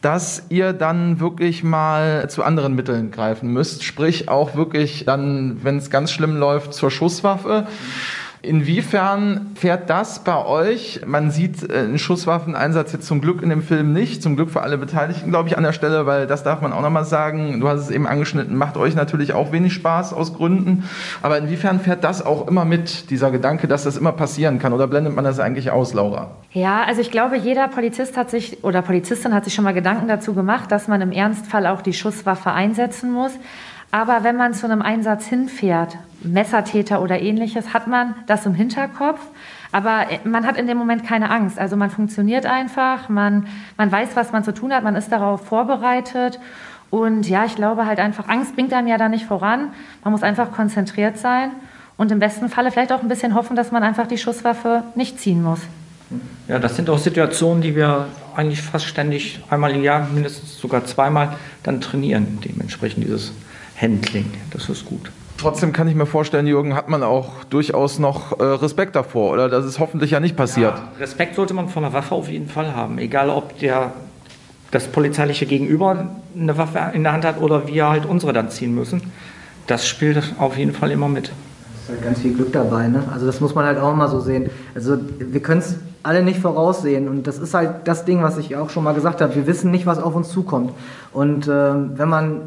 dass 0.00 0.44
ihr 0.50 0.74
dann 0.74 1.18
wirklich 1.18 1.64
mal 1.64 2.28
zu 2.28 2.44
anderen 2.44 2.74
Mitteln 2.74 3.10
greifen 3.10 3.50
müsst, 3.52 3.84
sprich 3.84 4.28
auch 4.28 4.54
wirklich 4.54 5.06
dann, 5.06 5.60
wenn 5.62 5.78
es 5.78 5.90
ganz 5.90 6.12
schlimm 6.12 6.36
läuft, 6.36 6.74
zur 6.74 6.90
Schusswaffe. 6.90 7.62
Mhm 7.62 8.23
Inwiefern 8.44 9.52
fährt 9.54 9.88
das 9.88 10.22
bei 10.22 10.44
euch? 10.44 11.00
Man 11.06 11.30
sieht 11.30 11.70
äh, 11.70 11.78
einen 11.78 11.98
Schusswaffeneinsatz 11.98 12.92
jetzt 12.92 13.06
zum 13.06 13.20
Glück 13.20 13.42
in 13.42 13.48
dem 13.48 13.62
Film 13.62 13.92
nicht, 13.92 14.22
zum 14.22 14.36
Glück 14.36 14.50
für 14.50 14.60
alle 14.60 14.76
Beteiligten, 14.76 15.30
glaube 15.30 15.48
ich, 15.48 15.56
an 15.56 15.64
der 15.64 15.72
Stelle, 15.72 16.04
weil 16.04 16.26
das 16.26 16.42
darf 16.44 16.60
man 16.60 16.72
auch 16.72 16.82
nochmal 16.82 17.04
sagen. 17.04 17.60
Du 17.60 17.68
hast 17.68 17.80
es 17.80 17.90
eben 17.90 18.06
angeschnitten, 18.06 18.56
macht 18.56 18.76
euch 18.76 18.94
natürlich 18.94 19.32
auch 19.32 19.50
wenig 19.50 19.72
Spaß 19.72 20.12
aus 20.12 20.34
Gründen. 20.34 20.84
Aber 21.22 21.38
inwiefern 21.38 21.80
fährt 21.80 22.04
das 22.04 22.24
auch 22.24 22.46
immer 22.46 22.66
mit, 22.66 23.10
dieser 23.10 23.30
Gedanke, 23.30 23.66
dass 23.66 23.84
das 23.84 23.96
immer 23.96 24.12
passieren 24.12 24.58
kann? 24.58 24.74
Oder 24.74 24.88
blendet 24.88 25.14
man 25.14 25.24
das 25.24 25.40
eigentlich 25.40 25.70
aus, 25.70 25.94
Laura? 25.94 26.32
Ja, 26.52 26.84
also 26.84 27.00
ich 27.00 27.10
glaube, 27.10 27.36
jeder 27.36 27.68
Polizist 27.68 28.16
hat 28.16 28.30
sich 28.30 28.62
oder 28.62 28.82
Polizistin 28.82 29.32
hat 29.32 29.44
sich 29.44 29.54
schon 29.54 29.64
mal 29.64 29.74
Gedanken 29.74 30.06
dazu 30.06 30.34
gemacht, 30.34 30.70
dass 30.70 30.86
man 30.86 31.00
im 31.00 31.12
Ernstfall 31.12 31.66
auch 31.66 31.80
die 31.80 31.94
Schusswaffe 31.94 32.52
einsetzen 32.52 33.10
muss. 33.10 33.32
Aber 33.94 34.24
wenn 34.24 34.34
man 34.34 34.54
zu 34.54 34.66
einem 34.66 34.82
Einsatz 34.82 35.26
hinfährt, 35.26 35.96
Messertäter 36.20 37.00
oder 37.00 37.22
ähnliches, 37.22 37.72
hat 37.72 37.86
man 37.86 38.16
das 38.26 38.44
im 38.44 38.52
Hinterkopf. 38.52 39.20
Aber 39.70 40.06
man 40.24 40.44
hat 40.48 40.56
in 40.56 40.66
dem 40.66 40.76
Moment 40.76 41.06
keine 41.06 41.30
Angst. 41.30 41.60
Also 41.60 41.76
man 41.76 41.90
funktioniert 41.90 42.44
einfach, 42.44 43.08
man, 43.08 43.46
man 43.76 43.92
weiß, 43.92 44.16
was 44.16 44.32
man 44.32 44.42
zu 44.42 44.52
tun 44.52 44.72
hat, 44.72 44.82
man 44.82 44.96
ist 44.96 45.12
darauf 45.12 45.46
vorbereitet. 45.46 46.40
Und 46.90 47.28
ja, 47.28 47.44
ich 47.44 47.54
glaube 47.54 47.86
halt 47.86 48.00
einfach, 48.00 48.28
Angst 48.28 48.56
bringt 48.56 48.72
einem 48.72 48.88
ja 48.88 48.98
da 48.98 49.08
nicht 49.08 49.26
voran. 49.26 49.68
Man 50.02 50.10
muss 50.10 50.24
einfach 50.24 50.50
konzentriert 50.50 51.16
sein 51.16 51.52
und 51.96 52.10
im 52.10 52.18
besten 52.18 52.48
Falle 52.48 52.72
vielleicht 52.72 52.92
auch 52.92 53.00
ein 53.00 53.08
bisschen 53.08 53.36
hoffen, 53.36 53.54
dass 53.54 53.70
man 53.70 53.84
einfach 53.84 54.08
die 54.08 54.18
Schusswaffe 54.18 54.82
nicht 54.96 55.20
ziehen 55.20 55.40
muss. 55.40 55.60
Ja, 56.48 56.58
das 56.58 56.74
sind 56.74 56.90
auch 56.90 56.98
Situationen, 56.98 57.62
die 57.62 57.76
wir 57.76 58.08
eigentlich 58.34 58.60
fast 58.60 58.86
ständig 58.86 59.38
einmal 59.50 59.70
im 59.70 59.84
Jahr, 59.84 60.08
mindestens 60.12 60.58
sogar 60.58 60.84
zweimal, 60.84 61.36
dann 61.62 61.80
trainieren, 61.80 62.40
dementsprechend 62.44 63.04
dieses 63.04 63.32
Handling. 63.80 64.30
Das 64.50 64.68
ist 64.68 64.84
gut. 64.84 65.10
Trotzdem 65.36 65.72
kann 65.72 65.88
ich 65.88 65.94
mir 65.94 66.06
vorstellen, 66.06 66.46
Jürgen, 66.46 66.74
hat 66.74 66.88
man 66.88 67.02
auch 67.02 67.44
durchaus 67.50 67.98
noch 67.98 68.38
äh, 68.38 68.44
Respekt 68.44 68.94
davor, 68.94 69.32
oder? 69.32 69.48
Das 69.48 69.64
ist 69.64 69.78
hoffentlich 69.78 70.12
ja 70.12 70.20
nicht 70.20 70.36
passiert. 70.36 70.74
Ja, 70.76 70.92
Respekt 71.00 71.34
sollte 71.34 71.54
man 71.54 71.68
vor 71.68 71.82
einer 71.82 71.92
Waffe 71.92 72.14
auf 72.14 72.28
jeden 72.28 72.48
Fall 72.48 72.74
haben. 72.74 72.98
Egal, 72.98 73.30
ob 73.30 73.58
der, 73.58 73.92
das 74.70 74.86
polizeiliche 74.86 75.44
Gegenüber 75.44 76.08
eine 76.38 76.56
Waffe 76.56 76.92
in 76.94 77.02
der 77.02 77.12
Hand 77.12 77.24
hat 77.24 77.40
oder 77.40 77.66
wir 77.66 77.88
halt 77.88 78.06
unsere 78.06 78.32
dann 78.32 78.48
ziehen 78.48 78.74
müssen. 78.74 79.12
Das 79.66 79.86
spielt 79.86 80.34
auf 80.38 80.56
jeden 80.56 80.72
Fall 80.72 80.90
immer 80.90 81.08
mit. 81.08 81.28
Da 81.28 81.32
ist 81.82 81.88
halt 81.88 82.04
ganz 82.04 82.20
viel 82.20 82.34
Glück 82.34 82.52
dabei, 82.52 82.86
ne? 82.88 83.02
Also 83.12 83.26
das 83.26 83.40
muss 83.40 83.54
man 83.54 83.66
halt 83.66 83.78
auch 83.78 83.94
mal 83.94 84.08
so 84.08 84.20
sehen. 84.20 84.50
Also 84.74 84.96
wir 85.18 85.40
können 85.40 85.60
es 85.60 85.76
alle 86.04 86.22
nicht 86.22 86.38
voraussehen. 86.38 87.08
Und 87.08 87.26
das 87.26 87.38
ist 87.38 87.54
halt 87.54 87.88
das 87.88 88.04
Ding, 88.04 88.22
was 88.22 88.38
ich 88.38 88.54
auch 88.56 88.70
schon 88.70 88.84
mal 88.84 88.94
gesagt 88.94 89.20
habe. 89.20 89.34
Wir 89.34 89.46
wissen 89.46 89.70
nicht, 89.70 89.86
was 89.86 89.98
auf 89.98 90.14
uns 90.14 90.28
zukommt. 90.28 90.72
Und 91.12 91.48
äh, 91.48 91.50
wenn 91.50 92.08
man 92.08 92.40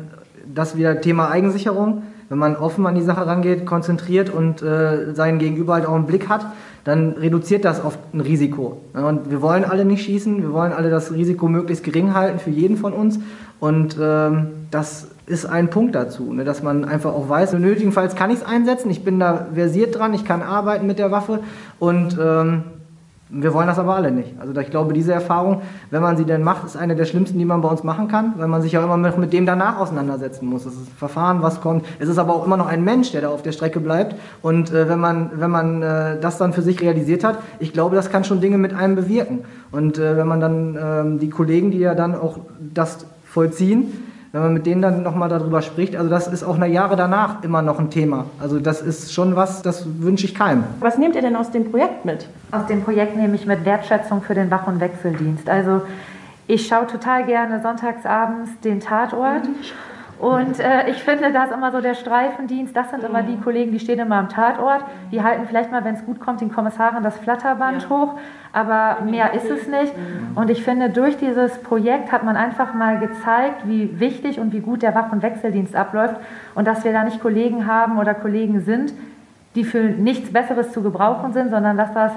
das 0.53 0.75
wieder 0.77 1.01
Thema 1.01 1.29
Eigensicherung. 1.29 2.03
Wenn 2.29 2.39
man 2.39 2.57
offen 2.57 2.85
an 2.85 2.95
die 2.95 3.03
Sache 3.03 3.25
rangeht, 3.25 3.65
konzentriert 3.65 4.29
und 4.29 4.61
äh, 4.61 5.13
seinen 5.13 5.39
Gegenüber 5.39 5.75
halt 5.75 5.85
auch 5.85 5.95
im 5.95 6.05
Blick 6.05 6.27
hat, 6.27 6.45
dann 6.83 7.13
reduziert 7.13 7.63
das 7.63 7.83
oft 7.83 7.99
ein 8.13 8.19
Risiko. 8.21 8.81
Und 8.93 9.31
wir 9.31 9.41
wollen 9.41 9.63
alle 9.63 9.85
nicht 9.85 10.03
schießen, 10.03 10.41
wir 10.41 10.53
wollen 10.53 10.73
alle 10.73 10.89
das 10.89 11.13
Risiko 11.13 11.47
möglichst 11.47 11.83
gering 11.83 12.13
halten 12.13 12.39
für 12.39 12.49
jeden 12.49 12.77
von 12.77 12.93
uns. 12.93 13.19
Und 13.59 13.97
ähm, 13.99 14.47
das 14.71 15.07
ist 15.25 15.45
ein 15.45 15.69
Punkt 15.69 15.95
dazu, 15.95 16.31
ne, 16.31 16.45
dass 16.45 16.63
man 16.63 16.85
einfach 16.85 17.13
auch 17.13 17.27
weiß, 17.27 17.53
nötigenfalls 17.53 18.15
kann 18.15 18.29
ich 18.29 18.37
es 18.37 18.45
einsetzen, 18.45 18.89
ich 18.89 19.03
bin 19.03 19.19
da 19.19 19.47
versiert 19.53 19.97
dran, 19.97 20.13
ich 20.13 20.23
kann 20.23 20.41
arbeiten 20.41 20.87
mit 20.87 20.99
der 20.99 21.11
Waffe 21.11 21.41
und 21.79 22.17
ähm, 22.21 22.63
wir 23.29 23.53
wollen 23.53 23.67
das 23.67 23.77
aber 23.77 23.95
alle 23.95 24.09
nicht. 24.11 24.39
Also 24.39 24.57
ich 24.59 24.69
glaube, 24.69 24.93
diese 24.93 25.11
Erfahrung, 25.11 25.61
wenn 25.89 26.01
man 26.01 26.15
sie 26.15 26.23
denn 26.23 26.43
macht, 26.43 26.65
ist 26.65 26.77
eine 26.77 26.95
der 26.95 27.03
schlimmsten, 27.03 27.37
die 27.37 27.43
man 27.43 27.61
bei 27.61 27.67
uns 27.67 27.83
machen 27.83 28.07
kann, 28.07 28.33
weil 28.37 28.47
man 28.47 28.61
sich 28.61 28.71
ja 28.71 28.81
immer 28.81 28.95
mit 28.95 29.33
dem 29.33 29.45
danach 29.45 29.79
auseinandersetzen 29.79 30.45
muss. 30.45 30.65
Es 30.65 30.73
ist 30.73 30.87
ein 30.87 30.97
Verfahren, 30.97 31.41
was 31.41 31.59
kommt. 31.59 31.85
Es 31.99 32.07
ist 32.07 32.19
aber 32.19 32.33
auch 32.33 32.45
immer 32.45 32.55
noch 32.55 32.67
ein 32.67 32.85
Mensch, 32.85 33.11
der 33.11 33.21
da 33.21 33.29
auf 33.29 33.41
der 33.41 33.51
Strecke 33.51 33.81
bleibt. 33.81 34.15
Und 34.41 34.71
äh, 34.71 34.87
wenn 34.87 34.99
man, 34.99 35.31
wenn 35.35 35.51
man 35.51 35.81
äh, 35.81 36.19
das 36.21 36.37
dann 36.37 36.53
für 36.53 36.61
sich 36.61 36.81
realisiert 36.81 37.25
hat, 37.25 37.39
ich 37.59 37.73
glaube, 37.73 37.97
das 37.97 38.09
kann 38.09 38.23
schon 38.23 38.39
Dinge 38.39 38.57
mit 38.57 38.73
einem 38.73 38.95
bewirken. 38.95 39.43
Und 39.71 39.97
äh, 39.97 40.15
wenn 40.15 40.27
man 40.27 40.39
dann 40.39 40.77
ähm, 40.81 41.19
die 41.19 41.29
Kollegen, 41.29 41.71
die 41.71 41.79
ja 41.79 41.95
dann 41.95 42.15
auch 42.15 42.39
das 42.59 43.05
vollziehen, 43.25 44.06
wenn 44.37 44.43
man 44.43 44.53
mit 44.53 44.67
denen 44.67 44.83
dann 44.83 45.01
nochmal 45.01 45.29
darüber 45.29 45.63
spricht, 45.63 45.95
also 45.95 46.11
das 46.11 46.27
ist 46.27 46.43
auch 46.43 46.57
eine 46.57 46.67
Jahre 46.67 46.95
danach 46.95 47.43
immer 47.43 47.63
noch 47.63 47.79
ein 47.79 47.89
Thema. 47.89 48.25
Also 48.39 48.59
das 48.59 48.83
ist 48.83 49.11
schon 49.11 49.35
was, 49.35 49.63
das 49.63 49.85
wünsche 49.99 50.25
ich 50.25 50.35
keinem. 50.35 50.63
Was 50.79 50.99
nehmt 50.99 51.15
ihr 51.15 51.23
denn 51.23 51.35
aus 51.35 51.49
dem 51.49 51.71
Projekt 51.71 52.05
mit? 52.05 52.27
Aus 52.51 52.67
dem 52.67 52.83
Projekt 52.83 53.17
nehme 53.17 53.33
ich 53.33 53.47
mit 53.47 53.65
Wertschätzung 53.65 54.21
für 54.21 54.35
den 54.35 54.51
Wach- 54.51 54.67
und 54.67 54.79
Wechseldienst. 54.79 55.49
Also 55.49 55.81
ich 56.45 56.67
schaue 56.67 56.85
total 56.85 57.25
gerne 57.25 57.63
sonntagsabends 57.63 58.51
den 58.63 58.79
Tatort. 58.79 59.45
Mhm. 59.45 59.55
Und 60.19 60.59
äh, 60.59 60.89
ich 60.89 61.03
finde, 61.03 61.31
da 61.31 61.43
ist 61.43 61.53
immer 61.53 61.71
so 61.71 61.79
der 61.79 61.93
Streifendienst, 61.93 62.75
das 62.75 62.89
sind 62.89 63.03
immer 63.03 63.21
die 63.21 63.35
mhm. 63.35 63.43
Kollegen, 63.43 63.71
die 63.71 63.79
stehen 63.79 63.99
immer 63.99 64.15
am 64.15 64.29
Tatort, 64.29 64.83
die 65.11 65.21
halten 65.21 65.45
vielleicht 65.47 65.71
mal, 65.71 65.83
wenn 65.85 65.93
es 65.93 66.05
gut 66.05 66.19
kommt, 66.19 66.41
den 66.41 66.51
Kommissaren 66.51 67.03
das 67.03 67.17
Flatterband 67.17 67.83
ja. 67.83 67.89
hoch, 67.89 68.13
aber 68.51 69.03
mehr 69.03 69.33
ist 69.33 69.49
es 69.49 69.67
nicht. 69.67 69.95
Mhm. 69.95 70.35
Und 70.35 70.49
ich 70.49 70.63
finde, 70.63 70.89
durch 70.89 71.17
dieses 71.17 71.61
Projekt 71.61 72.11
hat 72.11 72.23
man 72.23 72.35
einfach 72.35 72.73
mal 72.73 72.97
gezeigt, 72.99 73.67
wie 73.67 73.99
wichtig 73.99 74.39
und 74.39 74.53
wie 74.53 74.59
gut 74.59 74.81
der 74.81 74.95
Wach- 74.95 75.11
und 75.11 75.21
Wechseldienst 75.21 75.75
abläuft 75.75 76.15
und 76.55 76.65
dass 76.65 76.83
wir 76.83 76.93
da 76.93 77.03
nicht 77.03 77.21
Kollegen 77.21 77.67
haben 77.67 77.99
oder 77.99 78.15
Kollegen 78.15 78.61
sind, 78.61 78.93
die 79.53 79.63
für 79.63 79.83
nichts 79.83 80.33
Besseres 80.33 80.71
zu 80.71 80.81
gebrauchen 80.81 81.33
sind, 81.33 81.51
sondern 81.51 81.77
dass 81.77 81.93
das, 81.93 82.11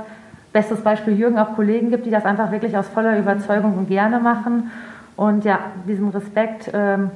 bestes 0.53 0.81
Beispiel 0.81 1.17
Jürgen, 1.19 1.39
auch 1.39 1.55
Kollegen 1.55 1.91
gibt, 1.91 2.07
die 2.07 2.11
das 2.11 2.25
einfach 2.25 2.51
wirklich 2.51 2.77
aus 2.77 2.89
voller 2.89 3.17
Überzeugung 3.19 3.79
und 3.79 3.89
gerne 3.89 4.19
machen. 4.19 4.71
Und 5.17 5.45
ja, 5.45 5.61
diesem 5.87 6.09
Respekt. 6.09 6.71
Ähm, 6.73 7.11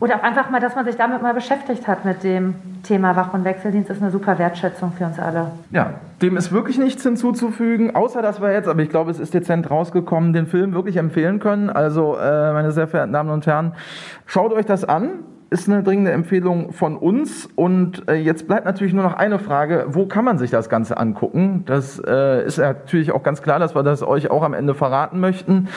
oder 0.00 0.16
auch 0.16 0.22
einfach 0.22 0.48
mal, 0.48 0.60
dass 0.60 0.74
man 0.74 0.86
sich 0.86 0.96
damit 0.96 1.20
mal 1.22 1.34
beschäftigt 1.34 1.86
hat 1.86 2.06
mit 2.06 2.24
dem 2.24 2.54
Thema 2.82 3.14
Wach- 3.16 3.34
und 3.34 3.44
Wechseldienst, 3.44 3.90
ist 3.90 4.00
eine 4.00 4.10
super 4.10 4.38
Wertschätzung 4.38 4.92
für 4.92 5.04
uns 5.04 5.18
alle. 5.18 5.52
Ja, 5.70 5.94
dem 6.22 6.38
ist 6.38 6.52
wirklich 6.52 6.78
nichts 6.78 7.02
hinzuzufügen, 7.02 7.94
außer 7.94 8.22
dass 8.22 8.40
wir 8.40 8.50
jetzt, 8.52 8.66
aber 8.66 8.80
ich 8.80 8.88
glaube, 8.88 9.10
es 9.10 9.18
ist 9.20 9.34
dezent 9.34 9.70
rausgekommen, 9.70 10.32
den 10.32 10.46
Film 10.46 10.72
wirklich 10.72 10.96
empfehlen 10.96 11.38
können. 11.38 11.68
Also, 11.68 12.16
äh, 12.16 12.52
meine 12.52 12.72
sehr 12.72 12.88
verehrten 12.88 13.12
Damen 13.12 13.30
und 13.30 13.46
Herren, 13.46 13.72
schaut 14.24 14.52
euch 14.52 14.64
das 14.64 14.84
an. 14.84 15.24
Ist 15.52 15.68
eine 15.68 15.82
dringende 15.82 16.12
Empfehlung 16.12 16.72
von 16.72 16.96
uns. 16.96 17.48
Und 17.56 18.08
äh, 18.08 18.14
jetzt 18.14 18.46
bleibt 18.46 18.64
natürlich 18.66 18.94
nur 18.94 19.02
noch 19.02 19.14
eine 19.14 19.40
Frage: 19.40 19.86
Wo 19.88 20.06
kann 20.06 20.24
man 20.24 20.38
sich 20.38 20.50
das 20.50 20.68
Ganze 20.68 20.96
angucken? 20.96 21.64
Das 21.66 22.00
äh, 22.06 22.46
ist 22.46 22.58
natürlich 22.58 23.10
auch 23.10 23.24
ganz 23.24 23.42
klar, 23.42 23.58
dass 23.58 23.74
wir 23.74 23.82
das 23.82 24.04
euch 24.04 24.30
auch 24.30 24.44
am 24.44 24.54
Ende 24.54 24.74
verraten 24.74 25.18
möchten. 25.18 25.68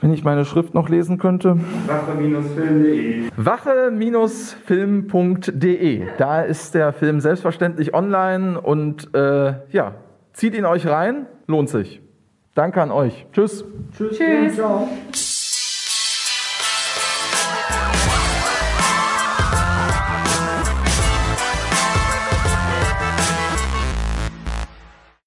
Wenn 0.00 0.12
ich 0.12 0.24
meine 0.24 0.44
Schrift 0.44 0.74
noch 0.74 0.88
lesen 0.88 1.18
könnte. 1.18 1.56
Wache-film.de. 1.86 3.30
Wache-film.de. 3.36 6.02
Da 6.18 6.42
ist 6.42 6.74
der 6.74 6.92
Film 6.92 7.20
selbstverständlich 7.20 7.94
online 7.94 8.60
und 8.60 9.14
äh, 9.14 9.54
ja, 9.70 9.94
zieht 10.32 10.54
ihn 10.54 10.66
euch 10.66 10.86
rein, 10.86 11.26
lohnt 11.46 11.70
sich. 11.70 12.02
Danke 12.54 12.82
an 12.82 12.90
euch. 12.90 13.26
Tschüss. 13.32 13.64
Tschüss. 13.96 14.18
Tschüss. 14.18 14.54
Ciao. 14.54 14.88